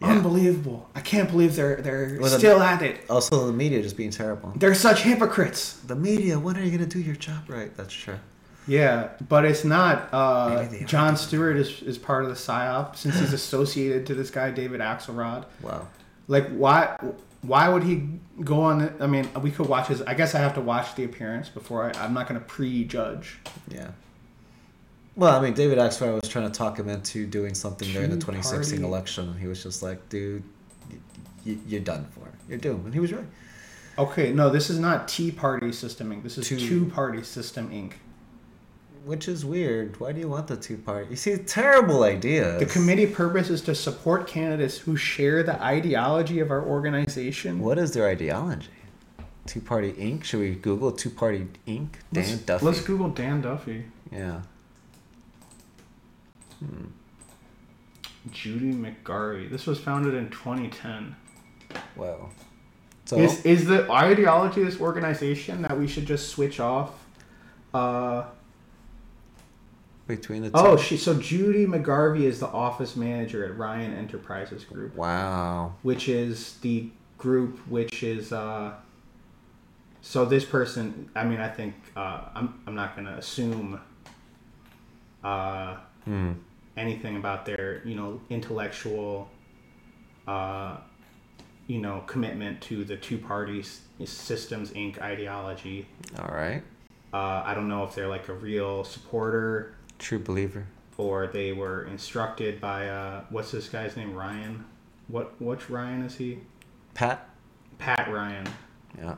[0.00, 0.08] Yeah.
[0.08, 0.90] Unbelievable!
[0.94, 3.00] I can't believe they're they're Well, the- still at it.
[3.08, 4.52] Also, the media just being terrible.
[4.56, 5.72] They're such hypocrites.
[5.86, 6.38] The media.
[6.38, 7.74] When are you gonna do your job right?
[7.76, 8.18] That's true.
[8.68, 10.12] Yeah, but it's not.
[10.12, 10.86] Uh, Maybe they are.
[10.88, 14.80] Jon Stewart is, is part of the psyop since he's associated to this guy David
[14.80, 15.44] Axelrod.
[15.62, 15.86] Wow.
[16.28, 16.96] Like, why?
[17.42, 18.08] Why would he
[18.42, 18.78] go on?
[18.80, 20.02] The, I mean, we could watch his.
[20.02, 21.98] I guess I have to watch the appearance before I.
[22.04, 23.38] I'm not going to prejudge.
[23.68, 23.92] Yeah.
[25.16, 28.16] Well, I mean, David Axelrod was trying to talk him into doing something during the
[28.16, 28.86] 2016 Party.
[28.86, 29.28] election.
[29.30, 30.42] and He was just like, dude,
[30.90, 30.96] y-
[31.46, 32.28] y- you're done for.
[32.48, 32.84] You're doomed.
[32.84, 33.24] And he was right.
[33.98, 36.22] Okay, no, this is not Tea Party System Inc.
[36.22, 37.92] This is Two- Two Party System Inc.
[39.06, 39.98] Which is weird.
[40.00, 41.06] Why do you want the two party?
[41.10, 42.58] You see, terrible idea.
[42.58, 47.60] The committee purpose is to support candidates who share the ideology of our organization.
[47.60, 48.66] What is their ideology?
[49.46, 50.24] Two Party Inc.
[50.24, 51.90] Should we Google Two Party Inc.
[52.12, 52.66] Dan let's, Duffy.
[52.66, 53.84] Let's Google Dan Duffy.
[54.10, 54.42] Yeah.
[56.58, 56.86] Hmm.
[58.32, 59.50] Judy McGarvey.
[59.50, 61.14] This was founded in 2010.
[61.94, 62.30] Wow.
[63.04, 66.90] So Is is the ideology of this organization that we should just switch off?
[67.72, 68.24] Uh,
[70.08, 70.54] between the two.
[70.56, 75.74] oh, she so Judy McGarvey is the office manager at Ryan Enterprises Group, Wow.
[75.82, 78.32] which is the group which is.
[78.32, 78.72] Uh,
[80.02, 83.80] so this person, I mean, I think uh, I'm I'm not gonna assume.
[85.22, 86.32] Uh, Hmm.
[86.76, 89.28] anything about their you know intellectual
[90.28, 90.76] uh,
[91.66, 95.86] you know commitment to the two parties systems inc ideology
[96.18, 96.62] All right.
[97.12, 100.64] uh, i don't know if they're like a real supporter True believer.
[100.96, 104.64] or they were instructed by uh, what's this guy's name ryan
[105.08, 106.38] What which Ryan is he?
[106.94, 107.28] Pat.
[107.78, 108.46] Pat Ryan.
[108.98, 109.14] Yeah.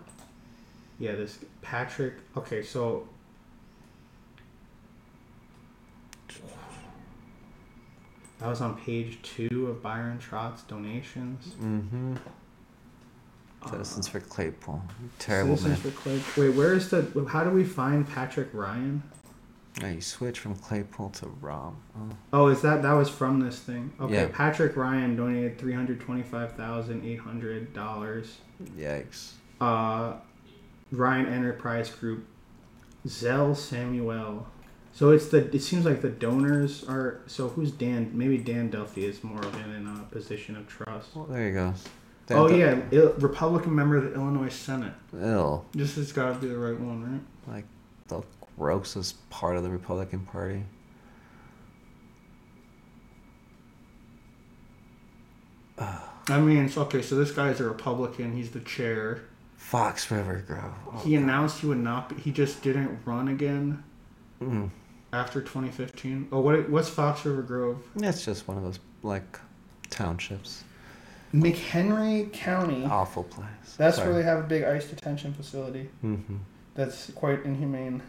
[0.99, 2.15] Yeah, this Patrick.
[2.37, 3.07] Okay, so
[8.39, 11.55] that was on page two of Byron Trott's donations.
[11.61, 12.17] Mm-hmm.
[13.69, 14.81] Citizens for Claypool.
[15.19, 15.93] Terrible Citizens man.
[15.93, 16.47] for Clay.
[16.49, 17.27] Wait, where is the?
[17.29, 19.03] How do we find Patrick Ryan?
[19.81, 21.75] Yeah, you switch from Claypool to Rahm.
[21.97, 22.09] Oh.
[22.33, 23.93] Oh, is that that was from this thing?
[24.01, 24.29] Okay, Yeah.
[24.33, 28.39] Patrick Ryan donated three hundred twenty-five thousand eight hundred dollars.
[28.77, 29.33] Yikes.
[29.61, 30.15] Uh,
[30.93, 32.27] Ryan Enterprise Group,
[33.07, 34.47] Zell Samuel.
[34.99, 35.55] So it's the.
[35.55, 37.21] It seems like the donors are.
[37.29, 38.11] So who's Dan?
[38.15, 41.15] Maybe Dan Duffy is more of an in a position of trust.
[41.15, 41.73] Well, there you go.
[42.31, 44.95] oh That- yeah, Il- Republican member of the Illinois Senate.
[45.13, 45.65] Ew.
[45.71, 47.55] This has got to be the right one, right?
[47.55, 47.65] Like
[48.09, 48.23] the
[48.59, 50.65] grossest part of the Republican Party.
[55.79, 57.03] I mean, it's okay.
[57.03, 58.35] So this guy's a Republican.
[58.37, 59.23] He's the chair.
[59.57, 60.75] Fox River Grove.
[60.93, 62.09] Oh, He announced he would not.
[62.09, 63.85] Be, he just didn't run again
[64.43, 64.71] mm.
[65.13, 66.29] After 2015.
[66.33, 66.69] Oh, what?
[66.69, 67.83] What's Fox River Grove?
[67.97, 69.39] It's just one of those like
[69.91, 70.65] townships.
[71.35, 72.85] McHenry County.
[72.85, 73.49] Awful place.
[73.77, 75.91] That's where they have a big ICE detention facility.
[76.03, 76.37] Mm-hmm.
[76.75, 78.03] That's quite inhumane.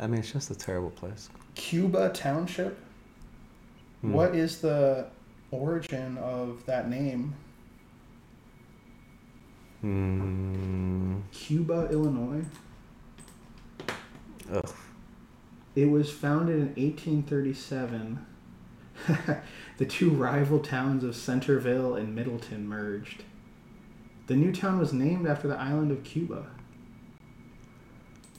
[0.00, 1.28] I mean, it's just a terrible place.
[1.54, 2.78] Cuba Township.
[4.00, 4.12] Hmm.
[4.12, 5.06] What is the
[5.50, 7.34] origin of that name?
[9.82, 11.20] Hmm.
[11.30, 12.44] Cuba, Illinois.
[14.52, 14.74] Ugh.
[15.74, 18.26] It was founded in 1837.
[19.78, 23.24] the two rival towns of Centerville and Middleton merged.
[24.26, 26.44] The new town was named after the island of Cuba.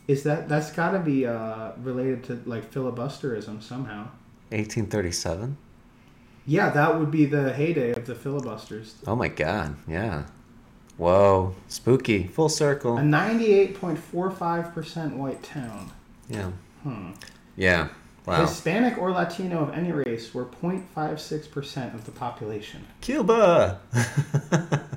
[0.07, 4.09] Is that that's got to be uh, related to like filibusterism somehow?
[4.49, 5.57] 1837.
[6.45, 8.95] Yeah, that would be the heyday of the filibusters.
[9.07, 9.77] Oh my God.
[9.87, 10.25] Yeah.
[10.97, 11.55] Whoa.
[11.67, 12.27] Spooky.
[12.27, 12.97] Full circle.
[12.97, 15.91] A 98.45% white town.
[16.29, 16.51] Yeah.
[16.83, 17.11] Hmm.
[17.55, 17.89] Yeah.
[18.25, 18.41] Wow.
[18.41, 22.85] Hispanic or Latino of any race were 0.56% of the population.
[23.01, 23.81] Cuba.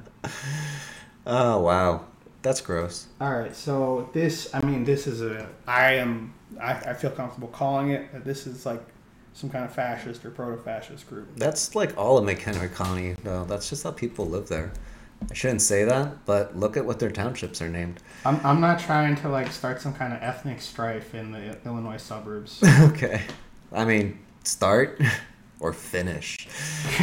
[1.26, 2.04] oh wow.
[2.42, 3.08] That's gross.
[3.20, 7.48] All right, so this, I mean, this is a, I am, I, I feel comfortable
[7.48, 8.82] calling it that this is like
[9.32, 11.28] some kind of fascist or proto-fascist group.
[11.36, 13.44] That's like all of McHenry County, though.
[13.44, 14.72] That's just how people live there.
[15.30, 18.00] I shouldn't say that, but look at what their townships are named.
[18.24, 21.96] I'm, I'm not trying to like start some kind of ethnic strife in the Illinois
[21.96, 22.62] suburbs.
[22.80, 23.22] okay.
[23.72, 25.00] I mean, start
[25.60, 26.46] or finish.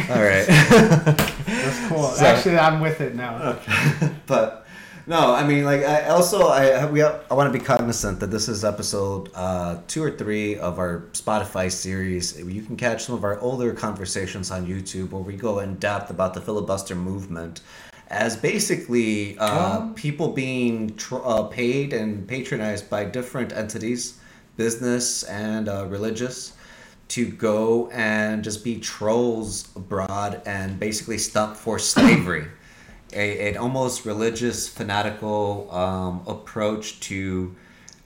[0.08, 0.46] All right.
[0.46, 2.08] That's cool.
[2.08, 3.36] So- Actually, I'm with it now.
[3.42, 4.10] Okay.
[4.26, 4.66] but
[5.06, 8.48] no, I mean, like, I also I we I want to be cognizant that this
[8.48, 12.40] is episode uh, two or three of our Spotify series.
[12.40, 16.08] You can catch some of our older conversations on YouTube where we go in depth
[16.10, 17.60] about the filibuster movement
[18.14, 19.92] as basically uh, Oh.
[19.94, 24.18] people being tr- uh, paid and patronized by different entities,
[24.56, 26.52] business and uh, religious,
[27.08, 32.46] to go and just be trolls abroad and basically stump for slavery.
[33.16, 37.54] A, an almost religious, fanatical um, approach to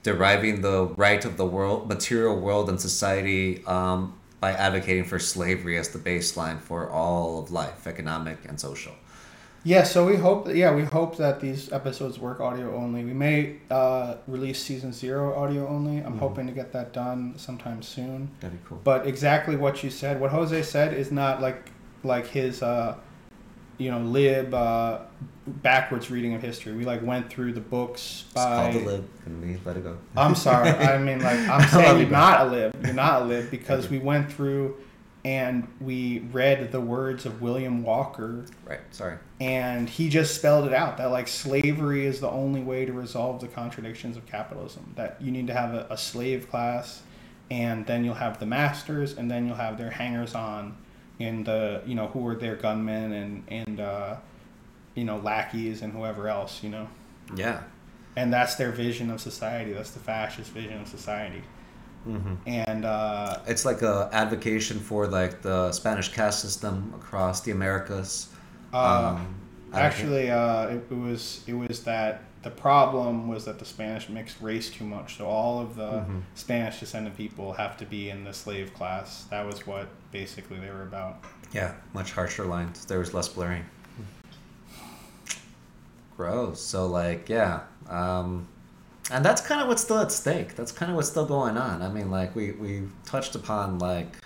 [0.03, 5.77] deriving the right of the world, material world, and society um, by advocating for slavery
[5.79, 8.93] as the baseline for all of life, economic and social.
[9.63, 13.03] Yeah, so we hope, yeah, we hope that these episodes work audio only.
[13.03, 15.97] We may uh, release season zero audio only.
[15.99, 18.31] I'm hoping to get that done sometime soon.
[18.39, 18.79] That'd be cool.
[18.83, 21.71] But exactly what you said, what Jose said, is not like
[22.05, 22.95] like his, uh,
[23.77, 24.99] you know, lib uh,
[25.45, 26.71] backwards reading of history.
[26.73, 28.71] We like went through the books It's by.
[28.71, 29.97] called the lib, and we let it go.
[30.15, 30.69] I'm sorry.
[30.69, 32.85] I mean, like I'm saying you, you're not a lib.
[32.85, 34.77] You're not a lib because we went through
[35.25, 38.79] and we read the words of William Walker Right.
[38.91, 39.17] Sorry.
[39.41, 43.41] and he just spelled it out that like slavery is the only way to resolve
[43.41, 47.01] the contradictions of capitalism that you need to have a, a slave class
[47.51, 50.77] and then you'll have the masters and then you'll have their hangers on
[51.19, 54.15] and the you know who are their gunmen and and uh,
[54.95, 56.87] you know lackeys and whoever else you know
[57.35, 57.63] Yeah.
[58.15, 61.41] and that's their vision of society that's the fascist vision of society
[62.07, 62.35] Mm-hmm.
[62.47, 68.29] and uh, It's like a advocation for like the Spanish caste system across the Americas.
[68.73, 69.35] uh, Um,
[69.73, 74.41] Actually, uh, it, it was it was that the problem was that the Spanish mixed
[74.41, 75.17] race too much.
[75.17, 76.21] So all of the Mhm.
[76.35, 79.25] Spanish descendant people have to be in the slave class.
[79.29, 81.17] That was what basically they were about.
[81.51, 82.85] Yeah, much harsher lines.
[82.85, 83.65] There was less blurring.
[86.17, 86.61] Gross.
[86.61, 87.61] So like, yeah.
[87.87, 88.47] Um,
[89.11, 90.55] and that's kind of what's still at stake.
[90.55, 91.81] That's kind of what's still going on.
[91.81, 94.17] I mean, like we we touched upon like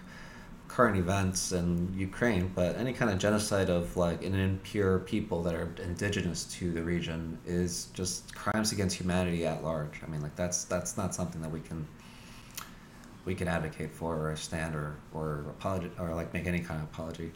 [0.68, 5.54] current events in Ukraine, but any kind of genocide of like an impure people that
[5.54, 10.02] are indigenous to the region is just crimes against humanity at large.
[10.04, 11.88] I mean, like that's that's not something that we can
[13.26, 16.88] we can advocate for or stand or or apology or like make any kind of
[16.88, 17.32] apology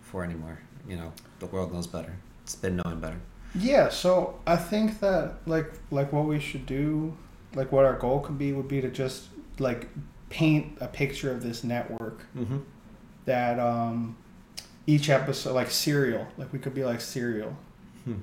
[0.00, 0.58] for anymore.
[0.88, 2.16] You know, the world knows better.
[2.42, 3.20] It's been knowing better.
[3.54, 7.16] Yeah, so I think that like like what we should do,
[7.54, 9.28] like what our goal could be would be to just
[9.58, 9.88] like
[10.30, 12.58] paint a picture of this network Mm-hmm.
[13.24, 14.16] that um
[14.86, 17.56] each episode like serial, like we could be like serial.
[18.04, 18.16] Hmm.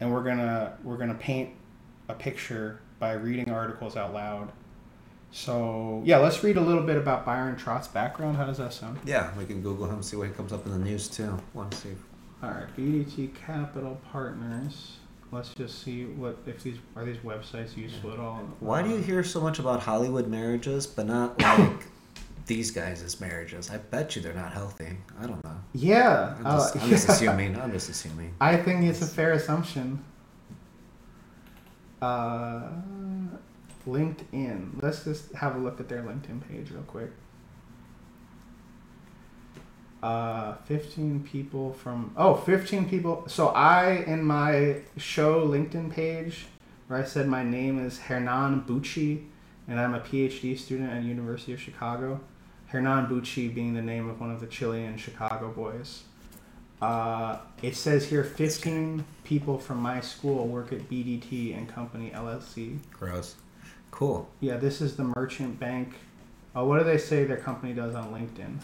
[0.00, 1.50] And we're gonna we're gonna paint
[2.08, 4.50] a picture by reading articles out loud.
[5.30, 8.36] So yeah, let's read a little bit about Byron Trott's background.
[8.36, 8.98] How does that sound?
[9.04, 11.38] Yeah, we can Google him, see what he comes up in the news too.
[11.54, 11.88] Want to see?
[12.44, 14.98] All right, BDT Capital Partners.
[15.32, 18.40] Let's just see what if these are these websites useful at all.
[18.60, 21.86] Why do you hear so much about Hollywood marriages, but not like
[22.44, 23.70] these guys' marriages?
[23.70, 24.88] I bet you they're not healthy.
[25.18, 25.56] I don't know.
[25.72, 27.14] Yeah, I'm just, uh, I'm just yeah.
[27.14, 27.58] assuming.
[27.58, 28.34] I'm just assuming.
[28.42, 30.04] I think it's a fair assumption.
[32.02, 32.68] Uh,
[33.88, 34.82] LinkedIn.
[34.82, 37.10] Let's just have a look at their LinkedIn page real quick.
[40.04, 46.44] Uh, 15 people from oh 15 people so i in my show linkedin page
[46.88, 49.24] where i said my name is hernan büchi
[49.66, 52.20] and i'm a phd student at university of chicago
[52.66, 56.02] hernan büchi being the name of one of the chilean chicago boys
[56.82, 62.78] uh, it says here 15 people from my school work at bdt and company llc
[62.92, 63.36] Gross.
[63.90, 64.28] Cool.
[64.40, 65.94] yeah, this is the merchant bank.
[66.54, 68.58] Oh, what do they say their company does on LinkedIn?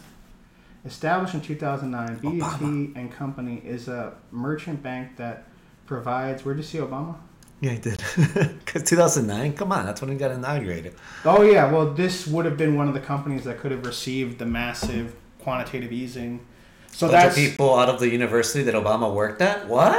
[0.83, 5.47] Established in 2009, BDT and Company is a merchant bank that
[5.85, 6.43] provides.
[6.43, 7.17] Where'd you see Obama?
[7.59, 8.01] Yeah, I did.
[8.65, 9.53] Because 2009.
[9.53, 10.95] Come on, that's when he got inaugurated.
[11.23, 14.39] Oh yeah, well this would have been one of the companies that could have received
[14.39, 16.45] the massive quantitative easing.
[16.91, 19.67] So that's people out of the university that Obama worked at.
[19.67, 19.91] What?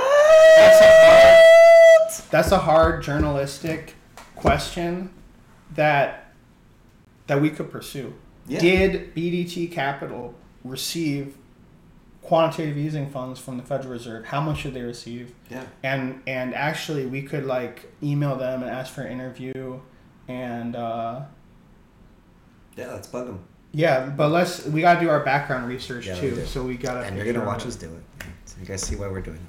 [0.57, 3.95] that's a hard, that's a hard journalistic
[4.35, 5.11] question
[5.75, 6.33] that
[7.29, 8.15] that we could pursue.
[8.49, 8.59] Yeah.
[8.59, 10.35] Did BDT Capital
[10.65, 11.37] receive
[12.23, 14.27] quantitative easing funds from the Federal Reserve?
[14.27, 15.35] How much should they receive?
[15.51, 15.65] Yeah.
[15.83, 19.81] And and actually, we could like email them and ask for an interview,
[20.29, 21.23] and uh,
[22.77, 23.41] Yeah, let's bug them.
[23.73, 24.07] yeah.
[24.09, 26.45] But let's we gotta do our background research Yeah, too.
[26.47, 27.01] So we gotta.
[27.01, 28.03] And you're gonna watch us do it.
[28.45, 29.43] So you guys see why we're doing it.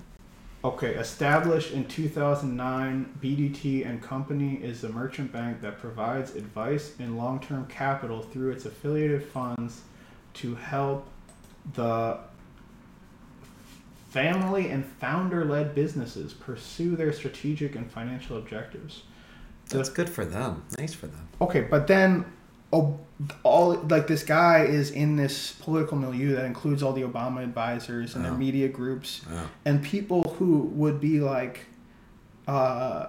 [0.66, 7.18] Okay, established in 2009, BDT and Company is a merchant bank that provides advice in
[7.18, 9.82] long-term capital through its affiliated funds
[10.36, 11.08] to help
[11.74, 12.18] the
[14.10, 19.04] family and founder-led businesses pursue their strategic and financial objectives.
[19.70, 20.64] That's good for them.
[20.78, 21.28] Nice for them.
[21.42, 22.26] Okay, but then
[22.72, 23.00] oh,
[23.44, 28.16] all like this guy is in this political milieu that includes all the Obama advisors
[28.16, 28.38] and their Oh.
[28.38, 29.50] media groups Oh.
[29.66, 31.62] and people who would be like
[32.48, 33.08] uh,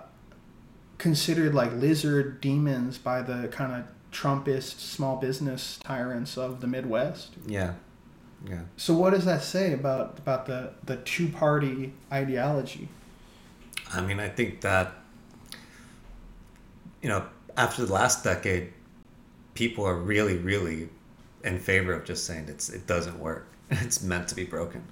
[0.99, 3.85] considered like lizard demons by the kind of
[4.15, 7.35] Trumpist small business tyrants of the Midwest.
[7.47, 7.75] Yeah.
[8.49, 8.61] Yeah.
[8.77, 12.89] So what does that say about about the the two party ideology?
[13.93, 14.93] I mean, I think that,
[17.03, 18.73] you know, after the last decade,
[19.55, 20.89] people are really, really
[21.45, 23.49] in favor of just saying it's it doesn't work.
[23.71, 24.85] It's meant to be broken.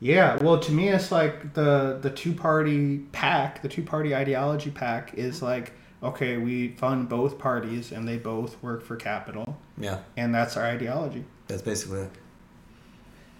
[0.00, 4.70] Yeah, well, to me, it's like the the two party PAC, the two party ideology
[4.70, 5.72] PAC is like
[6.02, 10.64] okay, we fund both parties and they both work for capital, Yeah, and that's our
[10.64, 11.24] ideology.
[11.46, 12.10] that's basically it.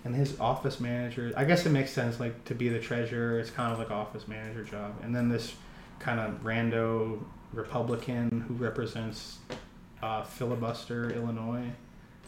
[0.04, 3.50] And his office manager, I guess it makes sense, like to be the treasurer, it's
[3.50, 4.94] kind of like office manager job.
[5.02, 5.54] And then this
[5.98, 9.38] kind of rando Republican who represents
[10.02, 11.70] uh, filibuster Illinois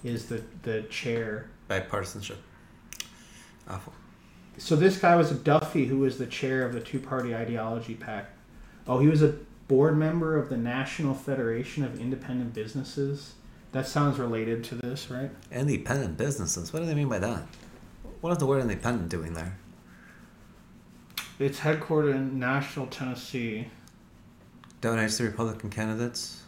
[0.02, 1.48] is the the chair.
[1.68, 2.36] Bipartisanship.
[3.68, 3.92] Awful.
[4.58, 7.94] So this guy was a Duffy who was the chair of the two party ideology
[7.94, 8.28] PAC.
[8.86, 9.34] Oh, he was a
[9.70, 13.34] board member of the National Federation of Independent Businesses.
[13.70, 15.30] That sounds related to this, right?
[15.52, 16.72] Independent businesses.
[16.72, 17.44] What do they mean by that?
[18.20, 19.56] What is the word independent doing there?
[21.38, 23.68] It's headquartered in Nashville, Tennessee.
[24.82, 26.42] Donates to Republican candidates.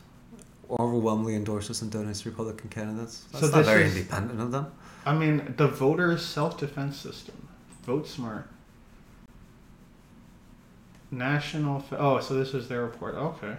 [0.68, 3.24] Overwhelmingly endorses and donates to Republican candidates.
[3.30, 4.66] That's So not very is- independent of them.
[5.06, 7.36] I mean, the voters' self defense system.
[7.84, 8.48] Vote smart.
[11.12, 11.84] National.
[11.92, 13.14] Oh, so this is their report.
[13.14, 13.54] Okay.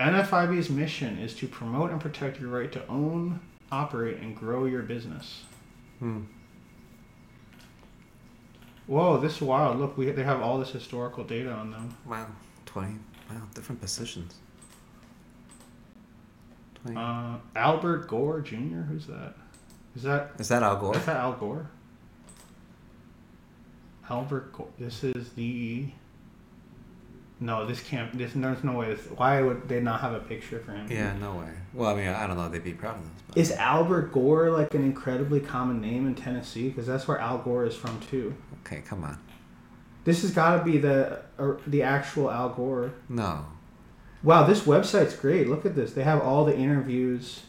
[0.00, 3.38] NFIB's mission is to promote and protect your right to own,
[3.70, 5.42] operate, and grow your business.
[6.00, 6.22] Hmm.
[8.86, 9.78] Whoa, this is wild.
[9.78, 11.96] Look, we, they have all this historical data on them.
[12.04, 12.26] Wow.
[12.66, 12.94] 20.
[13.30, 13.42] Wow.
[13.54, 14.34] Different positions.
[16.84, 18.82] Like, Uh, Albert Gore Jr.
[18.88, 19.34] Who's that?
[19.94, 20.96] Is that is that Al Gore?
[20.96, 21.68] is that Al Gore?
[24.10, 24.68] Albert Gore.
[24.78, 25.86] This is the.
[27.38, 28.16] No, this can't.
[28.18, 28.94] This there's no way.
[28.94, 30.90] This, why would they not have a picture for him?
[30.90, 31.50] Yeah, no way.
[31.72, 32.46] Well, I mean, I don't know.
[32.46, 33.22] If they'd be proud of this.
[33.28, 33.38] But.
[33.38, 36.68] Is Albert Gore like an incredibly common name in Tennessee?
[36.68, 38.34] Because that's where Al Gore is from too.
[38.66, 39.18] okay, come on.
[40.04, 42.92] This has got to be the uh, the actual Al Gore.
[43.08, 43.46] No.
[44.22, 45.48] Wow, this website's great.
[45.48, 45.94] Look at this.
[45.94, 47.44] They have all the interviews.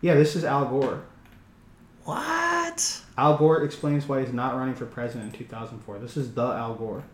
[0.00, 1.02] Yeah, this is Al Gore.
[2.04, 2.45] What?
[3.18, 5.98] Al Gore explains why he's not running for president in 2004.
[5.98, 7.04] This is the Al Gore.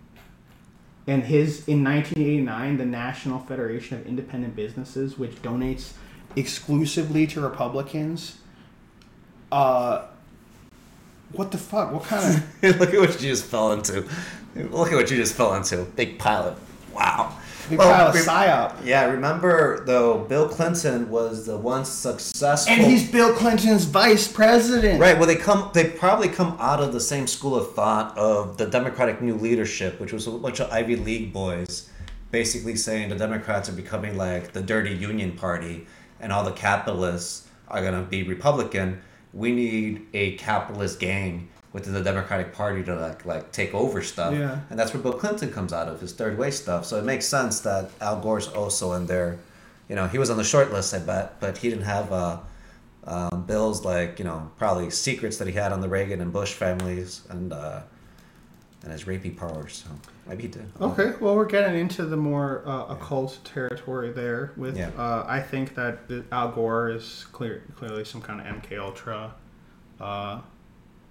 [1.07, 5.93] And his in 1989, the National Federation of Independent Businesses, which donates
[6.37, 8.39] exclusively to Republicans.
[9.51, 10.07] Uh,
[11.33, 11.93] what the fuck?
[11.93, 14.07] What kind of Look at what you just fell into.
[14.55, 15.85] Look at what you just fell into.
[15.97, 16.57] Big pilot.
[16.95, 17.37] Wow.
[17.69, 18.85] Big Well, psyop?
[18.85, 22.73] Yeah, remember though, Bill Clinton was the one successful.
[22.73, 25.01] And he's Bill Clinton's vice president.
[25.01, 25.17] Right.
[25.17, 25.71] Well, they come.
[25.73, 30.01] They probably come out of the same school of thought of the Democratic New Leadership,
[30.01, 31.89] which was a bunch of Ivy League boys,
[32.31, 35.87] basically saying the Democrats are becoming like the dirty Union Party,
[36.21, 39.01] and all the capitalists are gonna be Republican.
[39.33, 44.35] We need a capitalist gang within the Democratic Party to like like take over stuff.
[44.35, 44.61] Yeah.
[44.71, 46.85] And that's where Bill Clinton comes out of his third way stuff.
[46.85, 49.39] So it makes sense that Al Gore's also in there.
[49.89, 52.13] You know, he was on the short list, I bet, but he didn't have.
[52.13, 52.39] Uh,
[53.05, 56.53] um, Bill's like you know probably secrets that he had on the Reagan and Bush
[56.53, 57.81] families and uh,
[58.85, 59.85] and his rapey powers.
[59.85, 59.91] So
[60.29, 60.71] maybe he did.
[60.81, 64.53] Okay, well, we're getting into the more uh, occult territory there.
[64.57, 64.91] With Yeah.
[64.97, 65.99] uh, I think that
[66.31, 69.35] Al Gore is clear, clearly some kind of MK Ultra,
[70.01, 70.41] uh,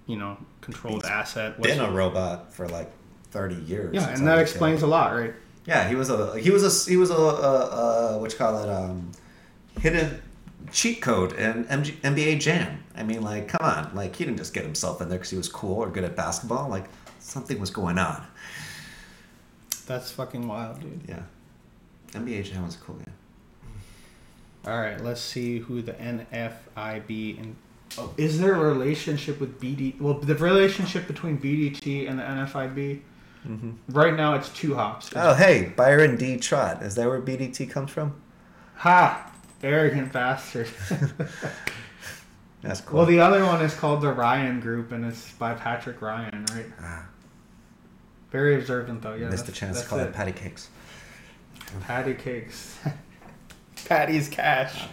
[0.06, 1.60] you know, controlled He's asset.
[1.60, 2.90] Been a robot for like
[3.30, 3.94] thirty years.
[3.94, 5.34] yeah, and that explains a lot, right?
[5.64, 8.62] Yeah, he was a he was a he was a, a, a what you call
[8.62, 9.12] it um,
[9.80, 10.20] hidden
[10.70, 12.82] cheat code in MG, NBA Jam.
[12.94, 15.36] I mean, like, come on, like he didn't just get himself in there because he
[15.36, 16.68] was cool or good at basketball.
[16.68, 16.86] Like
[17.20, 18.26] something was going on.
[19.86, 21.02] That's fucking wild, dude.
[21.08, 21.22] Yeah,
[22.12, 23.14] NBA Jam was a cool game.
[24.64, 27.56] All right, let's see who the NFIB and
[27.98, 30.00] oh, is there a relationship with BD?
[30.00, 33.00] Well, the relationship between BDT and the NFIB.
[33.88, 35.10] Right now, it's two hops.
[35.16, 36.36] Oh, hey, Byron D.
[36.36, 36.80] Trott.
[36.82, 38.14] Is that where BDT comes from?
[38.76, 39.32] Ha!
[39.64, 40.68] Arrogant bastard.
[42.62, 42.98] That's cool.
[42.98, 46.66] Well, the other one is called the Ryan Group, and it's by Patrick Ryan, right?
[46.80, 47.06] Ah.
[48.30, 49.14] Very observant, though.
[49.14, 50.12] Yeah, Missed the chance to call it it.
[50.12, 50.70] patty cakes.
[51.82, 52.78] patty cakes.
[53.86, 54.84] Patty's cash.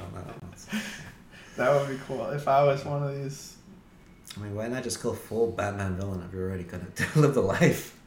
[1.60, 1.80] I don't know.
[1.80, 3.56] That would be cool if I was one of these.
[4.38, 7.42] I mean, why not just go full Batman villain if you're already gonna live the
[7.42, 7.98] life?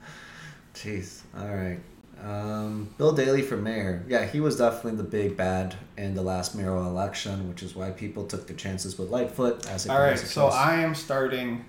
[0.74, 1.22] Jeez.
[1.36, 1.78] All right.
[2.22, 4.05] Um, Bill Daley for mayor.
[4.07, 7.90] Yeah, he was definitely the big bad in the last mayoral election, which is why
[7.90, 9.66] people took their chances with Lightfoot.
[9.66, 11.64] As All right, so I am starting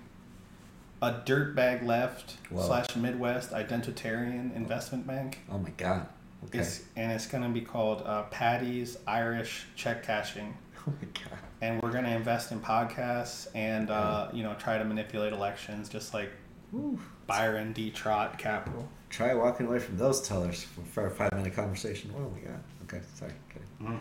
[1.02, 2.66] a dirtbag left Whoa.
[2.66, 5.40] slash Midwest identitarian investment bank.
[5.52, 6.08] Oh my god.
[6.46, 6.60] Okay.
[6.60, 10.56] It's, and it's going to be called uh, Patty's Irish Check Cashing.
[10.88, 11.40] oh my god.
[11.64, 15.88] And we're going to invest in podcasts and, uh, you know, try to manipulate elections
[15.88, 16.30] just like
[16.74, 17.00] Woo.
[17.26, 17.90] Byron D.
[17.90, 18.86] Trott Capital.
[19.10, 22.14] Try walking away from those tellers for, for a five minute conversation.
[22.18, 22.62] Oh my god.
[22.84, 23.00] Okay.
[23.14, 23.32] Sorry.
[23.50, 23.62] Okay.
[23.82, 23.98] Mm.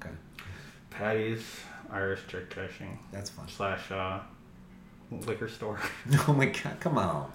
[0.00, 0.14] Okay.
[0.88, 1.44] Patty's
[1.90, 3.46] Irish Check Cashing That's fun.
[3.48, 4.20] slash uh,
[5.10, 5.78] liquor store.
[6.26, 6.80] Oh my god.
[6.80, 7.30] Come on.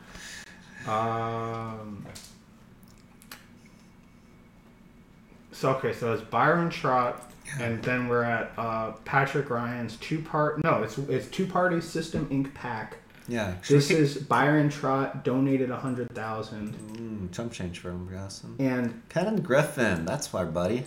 [0.87, 2.07] Um.
[5.51, 10.63] So okay, so it's Byron Trott, and then we're at uh, Patrick Ryan's two part.
[10.63, 12.53] No, it's it's two party system Inc.
[12.53, 12.97] PAC.
[13.27, 13.53] Yeah.
[13.69, 18.55] This is Byron Trott donated a hundred thousand, Mm, chump change for him, Gaston.
[18.59, 20.03] and Ken Griffin.
[20.05, 20.83] That's our buddy.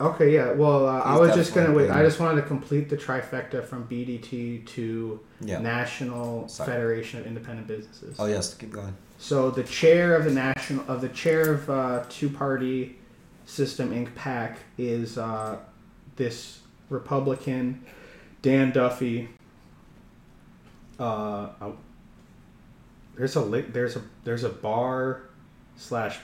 [0.00, 0.52] okay, yeah.
[0.52, 1.90] Well, uh, I was just gonna wait.
[1.90, 5.58] I just wanted to complete the trifecta from BDT to Yeah.
[5.58, 6.70] National Sorry.
[6.70, 8.16] Federation of Independent Businesses.
[8.18, 8.54] Oh yes.
[8.54, 8.94] Keep going.
[9.18, 12.96] So the chair of the national of the chair of uh, two party
[13.46, 14.14] system Inc.
[14.14, 15.58] PAC is uh,
[16.16, 16.60] this
[16.90, 17.84] Republican
[18.42, 19.28] Dan Duffy.
[20.98, 21.76] Uh, oh,
[23.16, 23.40] there's a
[23.72, 25.22] there's a there's a bar
[25.76, 26.18] slash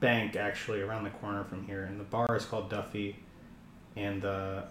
[0.00, 3.16] bank actually around the corner from here, and the bar is called Duffy,
[3.96, 4.64] and the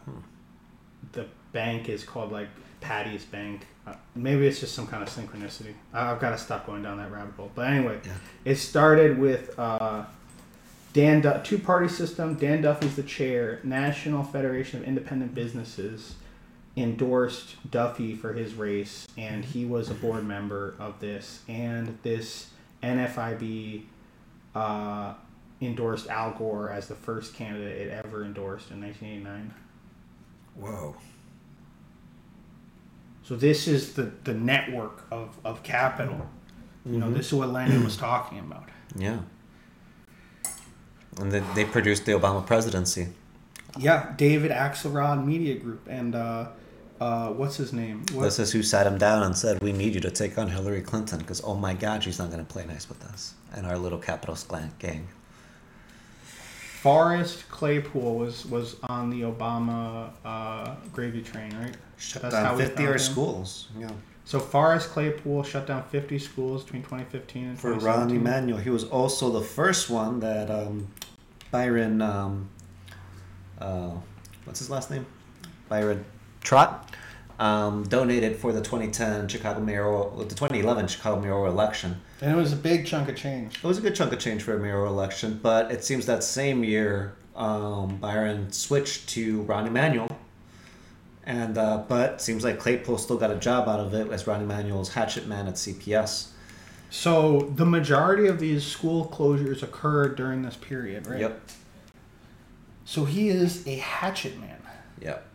[1.14, 2.48] the bank is called like
[2.80, 3.66] Patty's Bank.
[3.86, 5.74] Uh, maybe it's just some kind of synchronicity.
[5.94, 7.52] I- I've got to stop going down that rabbit hole.
[7.56, 8.12] But anyway, Yeah.
[8.46, 10.04] it started with uh,
[10.98, 12.34] Dan du- two party system.
[12.34, 13.60] Dan Duffy's the chair.
[13.64, 16.16] National Federation of Independent Businesses
[16.76, 21.44] endorsed Duffy for his race, and he was a board member of this.
[21.48, 22.50] And this
[22.82, 23.84] NFIB
[24.56, 25.14] uh,
[25.62, 29.54] endorsed Al Gore as the first candidate it ever endorsed in 1989.
[30.56, 30.96] Whoa.
[33.22, 36.28] So this is the, the network of, of capital.
[36.88, 38.70] You know, this is what Lenin was talking about.
[38.96, 39.20] Yeah.
[41.20, 43.08] And they, they produced the Obama presidency.
[43.78, 46.48] Yeah, David Axelrod Media Group and uh,
[47.00, 48.04] uh, what's his name?
[48.14, 50.48] What- This is who sat him down and said, "We need you to take on
[50.50, 53.66] Hillary Clinton because oh my God, she's not going to play nice with us and
[53.68, 55.08] our little capitalist clan- gang."
[56.82, 61.76] Forrest Claypool was was on the Obama uh, gravy train, right?
[61.98, 63.68] Shut That's down fifty found or schools.
[63.78, 63.90] Yeah.
[64.28, 68.84] So Forrest Claypool shut down 50 schools between 2015 and For Rahm Emanuel, he was
[68.84, 70.90] also the first one that um,
[71.50, 72.50] Byron, um,
[73.58, 73.92] uh,
[74.44, 75.06] what's his last name?
[75.70, 76.04] Byron
[76.42, 76.94] Trott
[77.40, 81.96] um, donated for the 2010 Chicago mayoral, the 2011 Chicago mayoral election.
[82.20, 83.56] And it was a big chunk of change.
[83.56, 86.22] It was a good chunk of change for a mayoral election, but it seems that
[86.22, 90.10] same year um, Byron switched to Rahm Emanuel.
[91.28, 94.44] And uh, but seems like Claypool still got a job out of it as Rahm
[94.44, 96.30] Emanuel's hatchet man at CPS.
[96.90, 101.20] So the majority of these school closures occurred during this period, right?
[101.20, 101.42] Yep.
[102.86, 104.58] So he is a hatchet man.
[105.02, 105.28] Yep.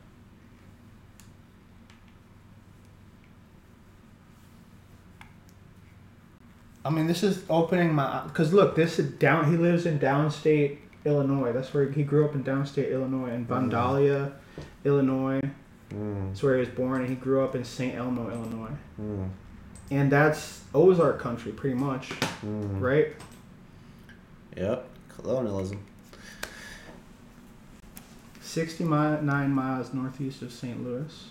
[6.86, 9.50] I mean, this is opening my because look, this is down.
[9.50, 11.52] He lives in downstate Illinois.
[11.52, 14.32] That's where he grew up in downstate Illinois in Vandalia,
[14.86, 15.42] Illinois.
[15.92, 17.94] Mm, That's where he was born, and he grew up in St.
[17.94, 18.76] Elmo, Illinois.
[19.00, 19.28] mm,
[19.90, 22.10] And that's Ozark country, pretty much,
[22.44, 22.80] mm.
[22.80, 23.08] right?
[24.56, 24.88] Yep.
[25.08, 25.84] Colonialism.
[28.40, 30.82] 69 miles northeast of St.
[30.84, 31.30] Louis.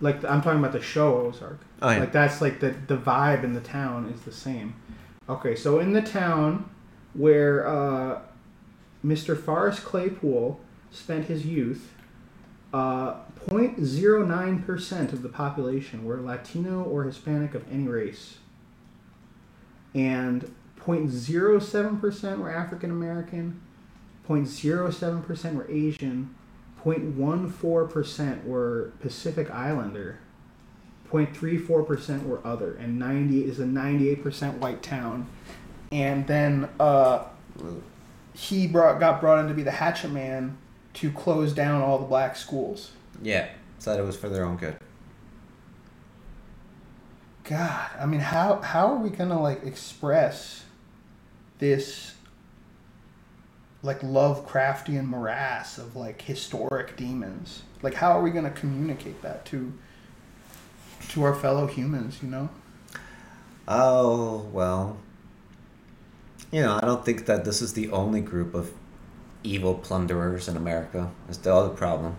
[0.00, 1.60] Like I'm talking about the show Ozark.
[1.82, 2.00] Oh yeah.
[2.00, 4.74] Like that's like the the vibe in the town is the same.
[5.28, 6.68] Okay, so in the town
[7.14, 8.20] where uh,
[9.04, 9.36] Mr.
[9.38, 11.92] Forrest Claypool spent his youth,
[12.72, 13.14] uh,
[13.48, 18.38] 0.09% of the population were Latino or Hispanic of any race.
[19.94, 23.60] And 0.07% were African American,
[24.28, 26.34] 0.07% were Asian,
[26.84, 30.18] 0.14% were Pacific Islander,
[31.10, 35.28] 0.34% were other, and 90 is a 98% white town.
[35.92, 37.24] And then uh,
[38.34, 40.58] he brought got brought in to be the hatchet man
[40.96, 42.92] to close down all the black schools.
[43.22, 43.48] Yeah.
[43.78, 44.76] Said it was for their own good.
[47.44, 50.64] God, I mean, how how are we gonna like express
[51.58, 52.14] this
[53.82, 57.62] like Lovecraftian morass of like historic demons?
[57.82, 59.72] Like, how are we gonna communicate that to
[61.10, 62.20] to our fellow humans?
[62.22, 62.48] You know?
[63.68, 64.98] Oh well.
[66.50, 68.72] You know, I don't think that this is the only group of
[69.42, 71.10] evil plunderers in America.
[71.28, 72.16] It's the other problem.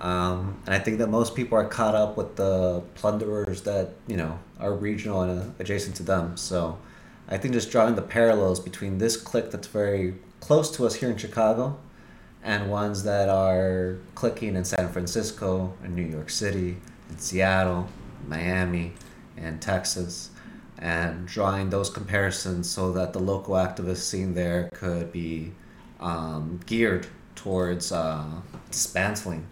[0.00, 4.16] Um, and I think that most people are caught up with the plunderers that you
[4.16, 6.36] know are regional and uh, adjacent to them.
[6.36, 6.78] So,
[7.28, 11.10] I think just drawing the parallels between this clique that's very close to us here
[11.10, 11.78] in Chicago,
[12.42, 16.76] and ones that are clicking in San Francisco, in New York City,
[17.08, 17.88] in Seattle,
[18.28, 18.92] Miami,
[19.36, 20.30] and Texas,
[20.78, 25.52] and drawing those comparisons so that the local activist scene there could be
[26.00, 28.24] um, geared towards uh,
[28.70, 29.46] dismantling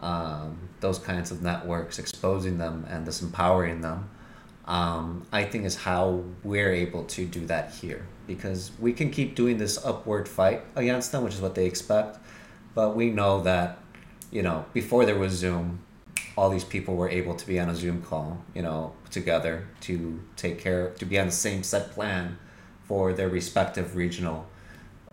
[0.00, 4.10] um, those kinds of networks, exposing them and disempowering them,
[4.66, 8.06] um, I think is how we're able to do that here.
[8.26, 12.18] Because we can keep doing this upward fight against them, which is what they expect,
[12.74, 13.78] but we know that,
[14.30, 15.80] you know, before there was Zoom,
[16.36, 20.22] all these people were able to be on a Zoom call, you know, together to
[20.36, 22.38] take care, to be on the same set plan
[22.84, 24.46] for their respective regional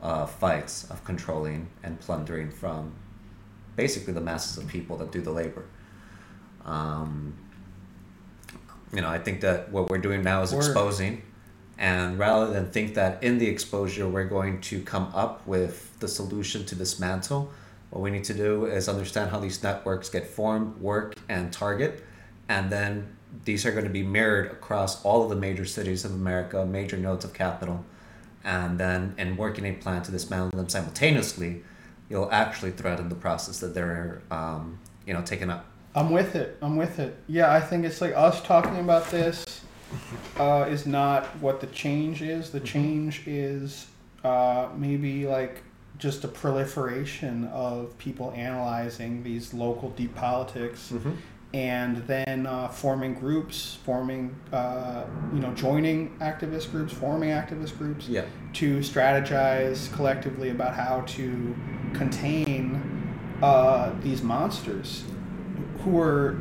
[0.07, 2.93] uh, fights of controlling and plundering from
[3.75, 5.65] basically the masses of people that do the labor.
[6.63, 7.37] Um,
[8.93, 11.23] you know, I think that what we're doing now is exposing,
[11.77, 16.07] and rather than think that in the exposure we're going to come up with the
[16.07, 17.51] solution to dismantle,
[17.89, 22.05] what we need to do is understand how these networks get formed, work, and target,
[22.47, 26.13] and then these are going to be mirrored across all of the major cities of
[26.13, 27.83] America, major nodes of capital,
[28.47, 31.63] and then in working a plan to dismantle them simultaneously,
[32.09, 35.65] you'll actually threaten the process that they're, um, you know, taking up.
[35.93, 36.57] I'm with it.
[36.61, 37.17] I'm with it.
[37.27, 39.61] Yeah, I think it's like us talking about this
[40.39, 42.49] uh, is not what the change is.
[42.49, 43.87] The change is
[44.23, 45.63] uh, maybe like
[45.97, 50.93] just a proliferation of people analyzing these local deep politics
[51.53, 58.07] and then uh, forming groups, forming, uh, you know, joining activist groups, forming activist groups
[58.07, 58.25] Yeah.
[58.53, 61.55] to strategize collectively about how to
[61.93, 62.81] contain
[63.41, 65.03] uh, these monsters
[65.83, 66.37] who were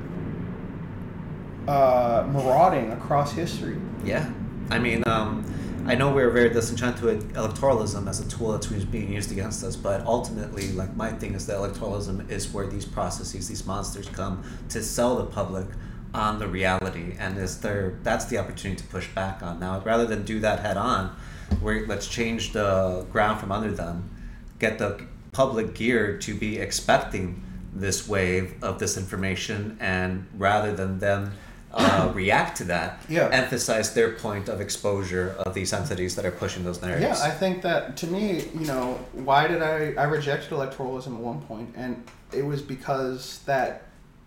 [1.69, 3.77] uh, marauding across history.
[4.05, 4.29] Yeah,
[4.71, 5.45] I mean, um,
[5.89, 6.15] I know mm.
[6.15, 10.73] we're very disenchanted with electoralism as a tool that's being used against us, but ultimately,
[10.73, 15.17] like my thing is that electoralism is where these processes, these monsters, come to sell
[15.17, 15.67] the public
[16.13, 19.61] on the reality, and is there that's the opportunity to push back on.
[19.61, 21.15] Now, rather than do that head on,
[21.61, 24.11] where let's change the ground from under them,
[24.59, 31.33] get the public geared to be expecting this wave of disinformation, and rather than them
[31.77, 33.29] uh, react to that, Yeah.
[33.31, 37.21] emphasize their point of exposure of these entities that are pushing those narratives.
[37.21, 41.21] Yeah, I think that to me, you know, why did I I rejected electoralism at
[41.21, 42.03] one point, and
[42.33, 43.83] it was because that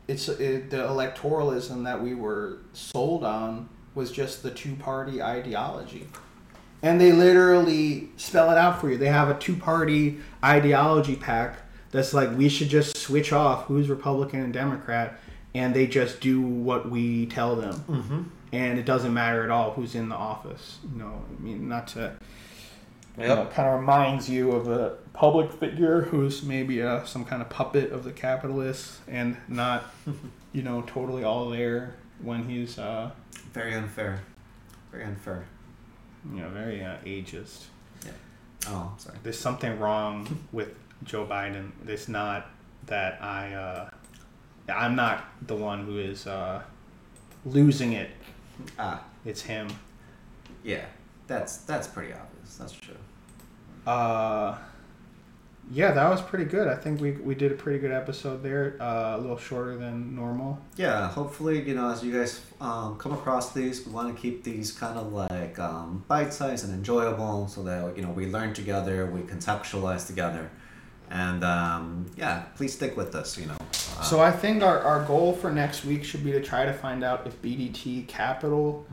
[0.07, 6.07] it's it, the electoralism that we were sold on was just the two party ideology.
[6.81, 8.97] And they literally spell it out for you.
[8.97, 11.57] They have a two party ideology PAC
[11.91, 15.19] that's like we should just switch off who's Republican and Democrat,
[15.53, 17.83] and they just do what we tell them.
[17.87, 18.21] Mm-hmm.
[18.51, 20.79] And it doesn't matter at all who's in the office.
[20.91, 22.17] You know, I mean, not to
[23.19, 27.41] you know, kind of reminds you of a public figure who's maybe uh, some kind
[27.41, 29.85] of puppet of the capitalists and not,
[30.53, 33.11] you know, totally all there when he's, uh,
[33.53, 34.21] Very unfair.
[34.91, 35.45] Very unfair.
[36.33, 37.65] you know, very uh, ageist.
[38.05, 38.11] Yeah.
[38.67, 39.17] Oh, sorry.
[39.23, 40.69] There's something wrong with
[41.03, 41.71] Joe Biden.
[41.87, 42.47] It's not
[42.85, 43.89] that I, uh,
[44.69, 46.61] I'm not the one who is uh,
[47.45, 48.09] losing it.
[48.77, 49.67] Ah, It's him.
[50.63, 50.85] yeah.
[51.27, 52.55] That's that's pretty obvious.
[52.57, 52.95] That's true.
[53.85, 54.57] Uh,
[55.71, 56.67] yeah, that was pretty good.
[56.67, 58.75] I think we, we did a pretty good episode there.
[58.81, 60.59] Uh, a little shorter than normal.
[60.77, 64.43] Yeah, hopefully, you know, as you guys um, come across these, we want to keep
[64.43, 68.55] these kind of like um, bite sized and enjoyable so that, you know, we learn
[68.55, 70.49] together, we contextualize together.
[71.11, 73.57] And um, yeah, please stick with us, you know.
[73.59, 76.73] Uh, So I think our, our goal for next week should be to try to
[76.73, 78.85] find out if BDT Capital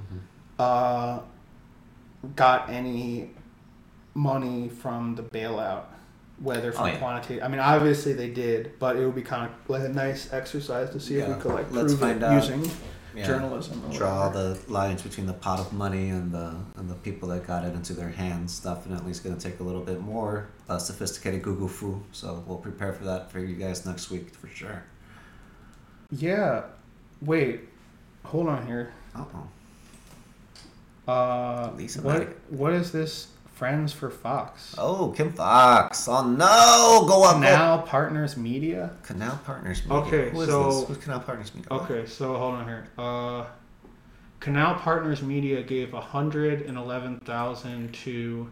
[0.58, 1.18] uh,
[2.34, 3.30] got any
[4.14, 5.84] money from the bailout,
[6.40, 6.96] whether from Oh, yeah.
[6.98, 7.44] quantitative.
[7.44, 10.90] I mean, obviously they did, but it would be kind of like a nice exercise
[10.90, 12.32] to see if we could like let's prove it out.
[12.42, 12.70] using
[13.16, 13.82] yeah, journalism.
[13.92, 17.64] Draw the lines between the pot of money and the and the people that got
[17.64, 18.60] it into their hands.
[18.60, 22.02] Definitely is going to take a little bit more uh, sophisticated Google foo.
[22.12, 24.84] So we'll prepare for that for you guys next week for sure.
[26.10, 26.64] Yeah.
[27.22, 27.60] Wait.
[28.24, 28.92] Hold on here.
[29.14, 29.48] Uh oh.
[31.10, 33.28] Uh, Lisa what what is this?
[33.57, 34.74] Friends for Foxx.
[34.76, 36.07] Oh, Kim Foxx.
[36.09, 37.07] Oh no!
[37.09, 37.40] Go on.
[37.40, 37.46] Go.
[37.46, 38.90] Canal Partners Media.
[39.02, 39.96] Canal Partners Media.
[40.02, 40.88] Okay, Who is so- this?
[40.88, 41.68] Who's Canal Partners Media?
[41.72, 42.86] Okay, so hold on here.
[42.98, 43.46] Uh,
[44.40, 48.50] Canal Partners Media gave a hundred and eleven thousand to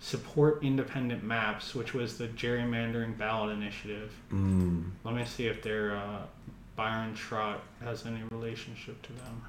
[0.00, 4.12] support independent maps, which was the gerrymandering ballot initiative.
[4.30, 4.90] Mm.
[5.04, 6.18] Let me see if their uh,
[6.76, 9.44] Byron Trott has any relationship to them.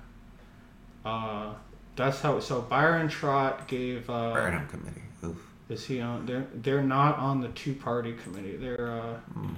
[1.03, 1.53] Uh,
[1.95, 2.39] that's how.
[2.39, 4.09] So Byron Trott gave.
[4.09, 5.01] Uh, Burnham Committee.
[5.23, 5.37] Oof.
[5.69, 6.25] Is he on?
[6.25, 8.55] They're they're not on the two party committee.
[8.57, 9.55] They're uh, Mm.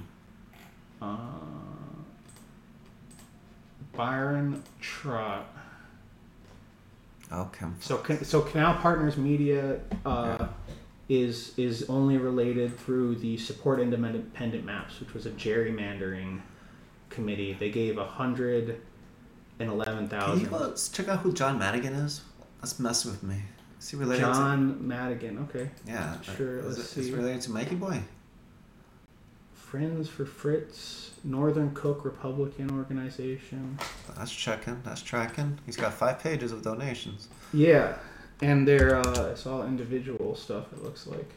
[1.02, 1.16] uh,
[3.96, 5.46] Byron Trott.
[7.32, 7.66] Okay.
[7.80, 10.48] So so Canal Partners Media uh, Yeah.
[11.08, 16.40] is is only related through the Support Independent Maps, which was a gerrymandering
[17.10, 17.52] committee.
[17.58, 18.80] They gave a hundred
[19.58, 20.48] and eleven Can you thousand.
[20.50, 22.22] go check out who John Madigan is?
[22.60, 23.36] That's messing with me.
[23.80, 25.38] Is he related John Madigan.
[25.48, 25.70] Okay.
[25.86, 26.20] Yeah.
[26.20, 27.16] Sure, Is, let's it, is he see.
[27.16, 28.00] related to Mikey Boy?
[29.54, 33.78] Friends for Fritz, Northern Cook Republican Organization.
[34.16, 34.80] That's checking.
[34.82, 35.58] That's tracking.
[35.66, 37.28] He's got five pages of donations.
[37.52, 37.96] Yeah,
[38.40, 40.72] and they're uh, it's all individual stuff.
[40.72, 41.30] It looks like.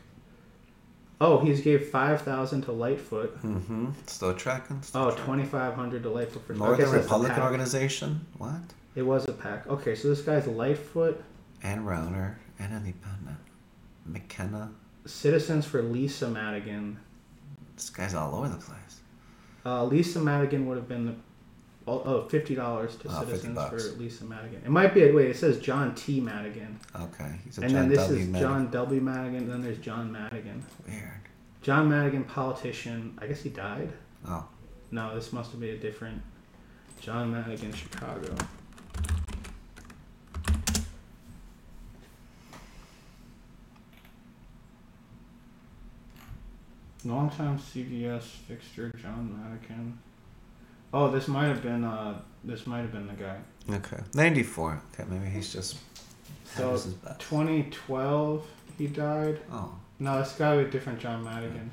[1.20, 3.38] Oh, he's gave five thousand to Lightfoot.
[3.44, 3.90] Mm-hmm.
[4.08, 4.82] Still tracking.
[4.82, 7.44] Still Oh, 2500 to Lightfoot for Northern okay, it's Republican.
[7.44, 8.26] Organization.
[8.38, 8.54] What?
[8.96, 9.68] It was a PAC.
[9.68, 11.24] Okay, so this guy's Lightfoot,
[11.64, 12.36] And Rauner.
[12.60, 13.38] And Independent.
[14.06, 14.72] McKenna.
[15.06, 17.00] Citizens for Lisa Madigan.
[17.76, 19.00] This guy's all over the place.
[19.66, 21.16] Uh, Lisa Madigan would have been the
[21.88, 24.00] oh, oh fifty dollars to Oh, 50 Citizens for.
[24.00, 24.62] Lisa Madigan.
[24.66, 25.30] It might be wait.
[25.32, 27.32] It says John T Madigan, Okay.
[27.46, 28.20] He's a and John then this W.
[28.20, 28.42] is Madigan.
[28.50, 29.36] John W Madigan.
[29.44, 30.64] And then there's John Madigan.
[30.88, 31.22] Weird.
[31.62, 33.18] John Madigan, politician.
[33.22, 33.92] I guess he died.
[34.28, 34.46] Oh.
[34.92, 36.22] No, this must have been a different
[37.00, 38.36] John Madigan, Chicago.
[47.04, 49.98] Longtime CBS fixture, John Madigan.
[50.94, 53.38] Oh, this might have been uh, this might have been the guy.
[53.70, 53.98] Okay.
[54.14, 54.82] 94.
[54.94, 55.78] Okay, maybe he's just.
[56.56, 57.18] So bad.
[57.20, 58.46] 2012,
[58.78, 59.40] he died.
[59.52, 59.74] Oh.
[60.00, 61.72] No, this guy was a different John Madigan.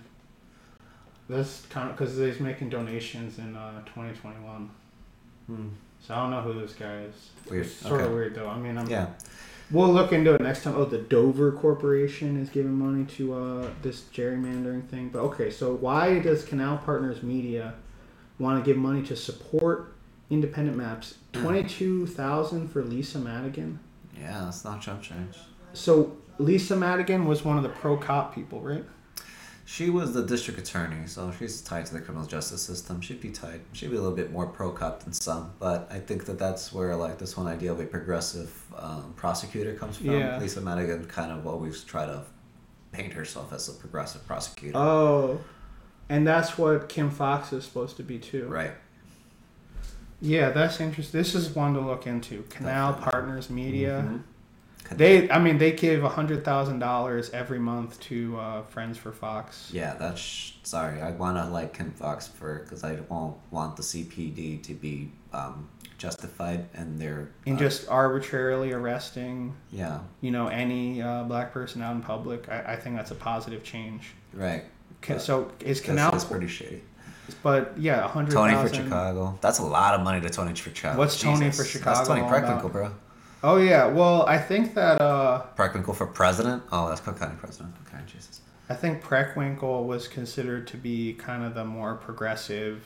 [1.29, 4.71] This kind of because he's making donations in uh, 2021.
[5.47, 5.69] Hmm.
[6.01, 7.31] So I don't know who this guy is.
[7.51, 7.67] Weird.
[7.67, 8.05] It's sort Okay.
[8.07, 8.49] of weird though.
[8.49, 9.09] I mean, I'm, Yeah.
[9.71, 10.75] We'll look into it next time.
[10.77, 15.09] Oh, the Dover Corporation is giving money to uh, this gerrymandering thing.
[15.09, 17.75] But okay, so why does Canal Partners Media
[18.39, 19.95] want to give money to support
[20.31, 21.19] independent maps?
[21.33, 23.81] Twenty-two thousand for Lisa Madigan.
[24.19, 25.37] Yeah, that's not jump change.
[25.73, 28.85] So Lisa Madigan was one of the pro cop people, right?
[29.71, 33.03] She was the district attorney, so she's tied to the criminal justice system.
[33.03, 33.61] She'd be tied.
[33.75, 36.73] She'd be a little bit more pro cop than some, but I think that that's
[36.73, 40.13] where like this one idea of a progressive um, prosecutor comes from.
[40.13, 40.39] Yeah.
[40.39, 42.23] Lisa Madigan kind of always try to
[42.93, 44.79] paint herself as a progressive prosecutor.
[44.79, 45.39] Oh,
[46.09, 48.47] and that's what Kim Foxx is supposed to be too.
[48.49, 48.73] right.
[50.23, 51.21] Yeah, that's interesting.
[51.21, 52.43] This is one to look into.
[52.49, 53.11] Canal Definitely.
[53.13, 54.05] Partners Media.
[54.09, 54.23] Mhm.
[54.91, 59.13] They, I mean, they give a hundred thousand dollars every month to uh, Friends for
[59.13, 59.71] Foxx.
[59.73, 61.01] Yeah, that's sorry.
[61.03, 65.13] I want to like Kim Foxx for because I won't want the CPD to be
[65.33, 65.69] um,
[65.99, 71.83] justified in their In uh, just arbitrarily arresting, yeah you know, any uh, black person
[71.83, 74.13] out in public, I, I think that's a positive change.
[74.33, 74.65] right.
[75.19, 76.83] So is Canal, that's pretty shady.
[77.43, 78.75] but yeah, a hundred Tony for.
[78.75, 79.39] Chicago.
[79.41, 80.99] That's a lot of money to Tony for Chicago.
[80.99, 82.91] What's Tony for Chicago That's Toni Preckwinkle, bro.
[83.43, 86.63] Oh yeah, well, I think that uh, Preckwinkle for president.
[86.73, 87.75] Oh, that's Cook County president.
[87.87, 88.41] Okay, Jesus.
[88.69, 92.83] I think Preckwinkle was considered to be kind of the more progressive,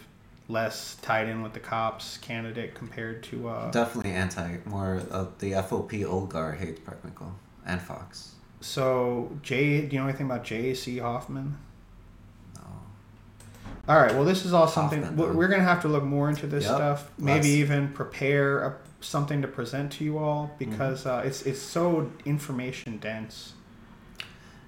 [0.49, 3.49] less tied in with the cops candidate compared to.
[3.49, 4.59] Uh, Definitely anti.
[4.67, 7.33] More of the FOP Olgar hates Preckwinkle
[7.67, 8.33] and Foxx.
[8.61, 10.75] so Jay, do you know anything about J.
[10.75, 10.99] C.
[10.99, 11.57] Hoffman?
[12.57, 12.63] No.
[13.89, 14.13] All right.
[14.15, 16.65] Well, this is all something Hoffman, we're we're gonna have to look more into this
[16.65, 16.75] Yep.
[16.75, 17.11] stuff.
[17.19, 20.71] Maybe even prepare a, something to present to you all Mm-hmm.
[20.71, 23.53] because uh, it's it's so information dense.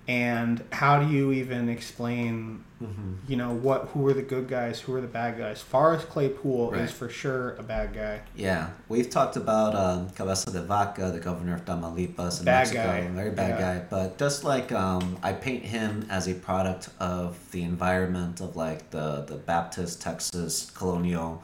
[0.07, 3.13] And how do you even explain, Mm-hmm.
[3.29, 5.63] you know, what who are the good guys, who are the bad guys?
[5.63, 6.83] Forrest Claypool Right.
[6.83, 8.21] is for sure a bad guy.
[8.37, 12.83] Yeah, we've talked about um, Cabeza de Vaca, the governor of Tamaulipas in Bad Mexico.
[12.85, 13.07] guy.
[13.09, 13.79] Very bad Yeah.
[13.79, 13.85] guy.
[13.89, 18.91] But just like um, I paint him as a product of the environment of like
[18.91, 21.43] the, the Baptist Texas colonial,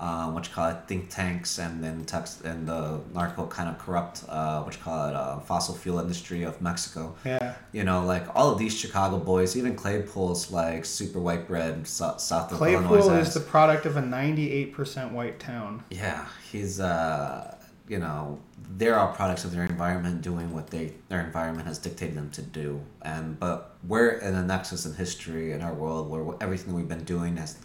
[0.00, 3.78] uh, what you call it, think tanks, and then Tex and the narco kind of
[3.78, 7.14] corrupt, uh, what you call it, uh, fossil fuel industry of Mexico.
[7.22, 7.54] Yeah.
[7.72, 12.16] You know, like all of these Chicago boys, even Claypool's like super white bread so-
[12.16, 12.86] south of Illinois.
[12.88, 15.84] Claypool is the product of a 98% white town.
[15.90, 18.38] Yeah, he's uh, you know,
[18.76, 22.40] they're all products of their environment doing what they their environment has dictated them to
[22.40, 22.80] do.
[23.02, 27.04] And but we're in a nexus in history in our world where everything we've been
[27.04, 27.58] doing has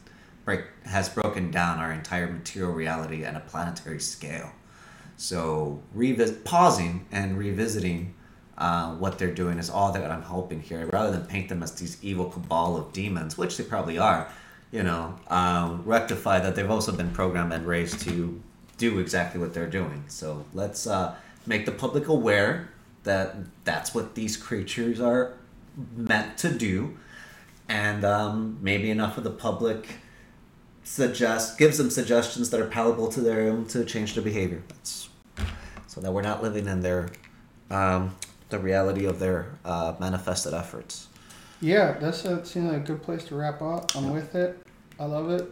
[0.46, 4.52] break has broken down our entire material reality at a planetary scale.
[5.18, 8.14] So revis- pausing and revisiting
[8.58, 11.72] uh, what they're doing is all that I'm hoping here, rather than paint them as
[11.74, 14.30] these evil cabal of demons, which they probably are.
[14.72, 18.42] You know, um, rectify that they've also been programmed and raised to
[18.78, 20.04] do exactly what they're doing.
[20.08, 21.16] So let's uh,
[21.46, 22.70] make the public aware
[23.04, 25.34] that that's what these creatures are
[25.96, 26.98] meant to do,
[27.70, 29.88] and um, maybe enough of the public
[30.86, 34.62] suggest gives them suggestions that are palatable to them to change their behavior.
[34.70, 35.10] That's
[35.88, 37.10] so that we're not living in their
[37.70, 38.16] um,
[38.50, 41.08] the reality of their uh, manifested efforts.
[41.60, 43.96] Yeah, that's a, seems like a good place to wrap up.
[43.96, 44.60] I'm with it.
[45.00, 45.52] I love it.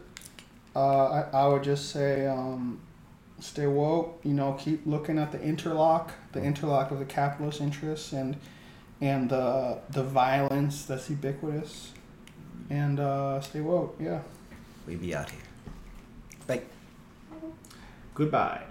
[0.76, 2.80] Uh, I, I would just say um,
[3.40, 4.20] stay woke.
[4.24, 8.38] You know, keep looking at the interlock, the interlock of the capitalist interests and
[9.02, 11.92] and the the violence that's ubiquitous.
[12.70, 13.96] And uh, stay woke.
[14.00, 14.22] Yeah.
[14.88, 15.40] We be out here.
[16.48, 16.62] Bye.
[18.14, 18.64] Goodbye.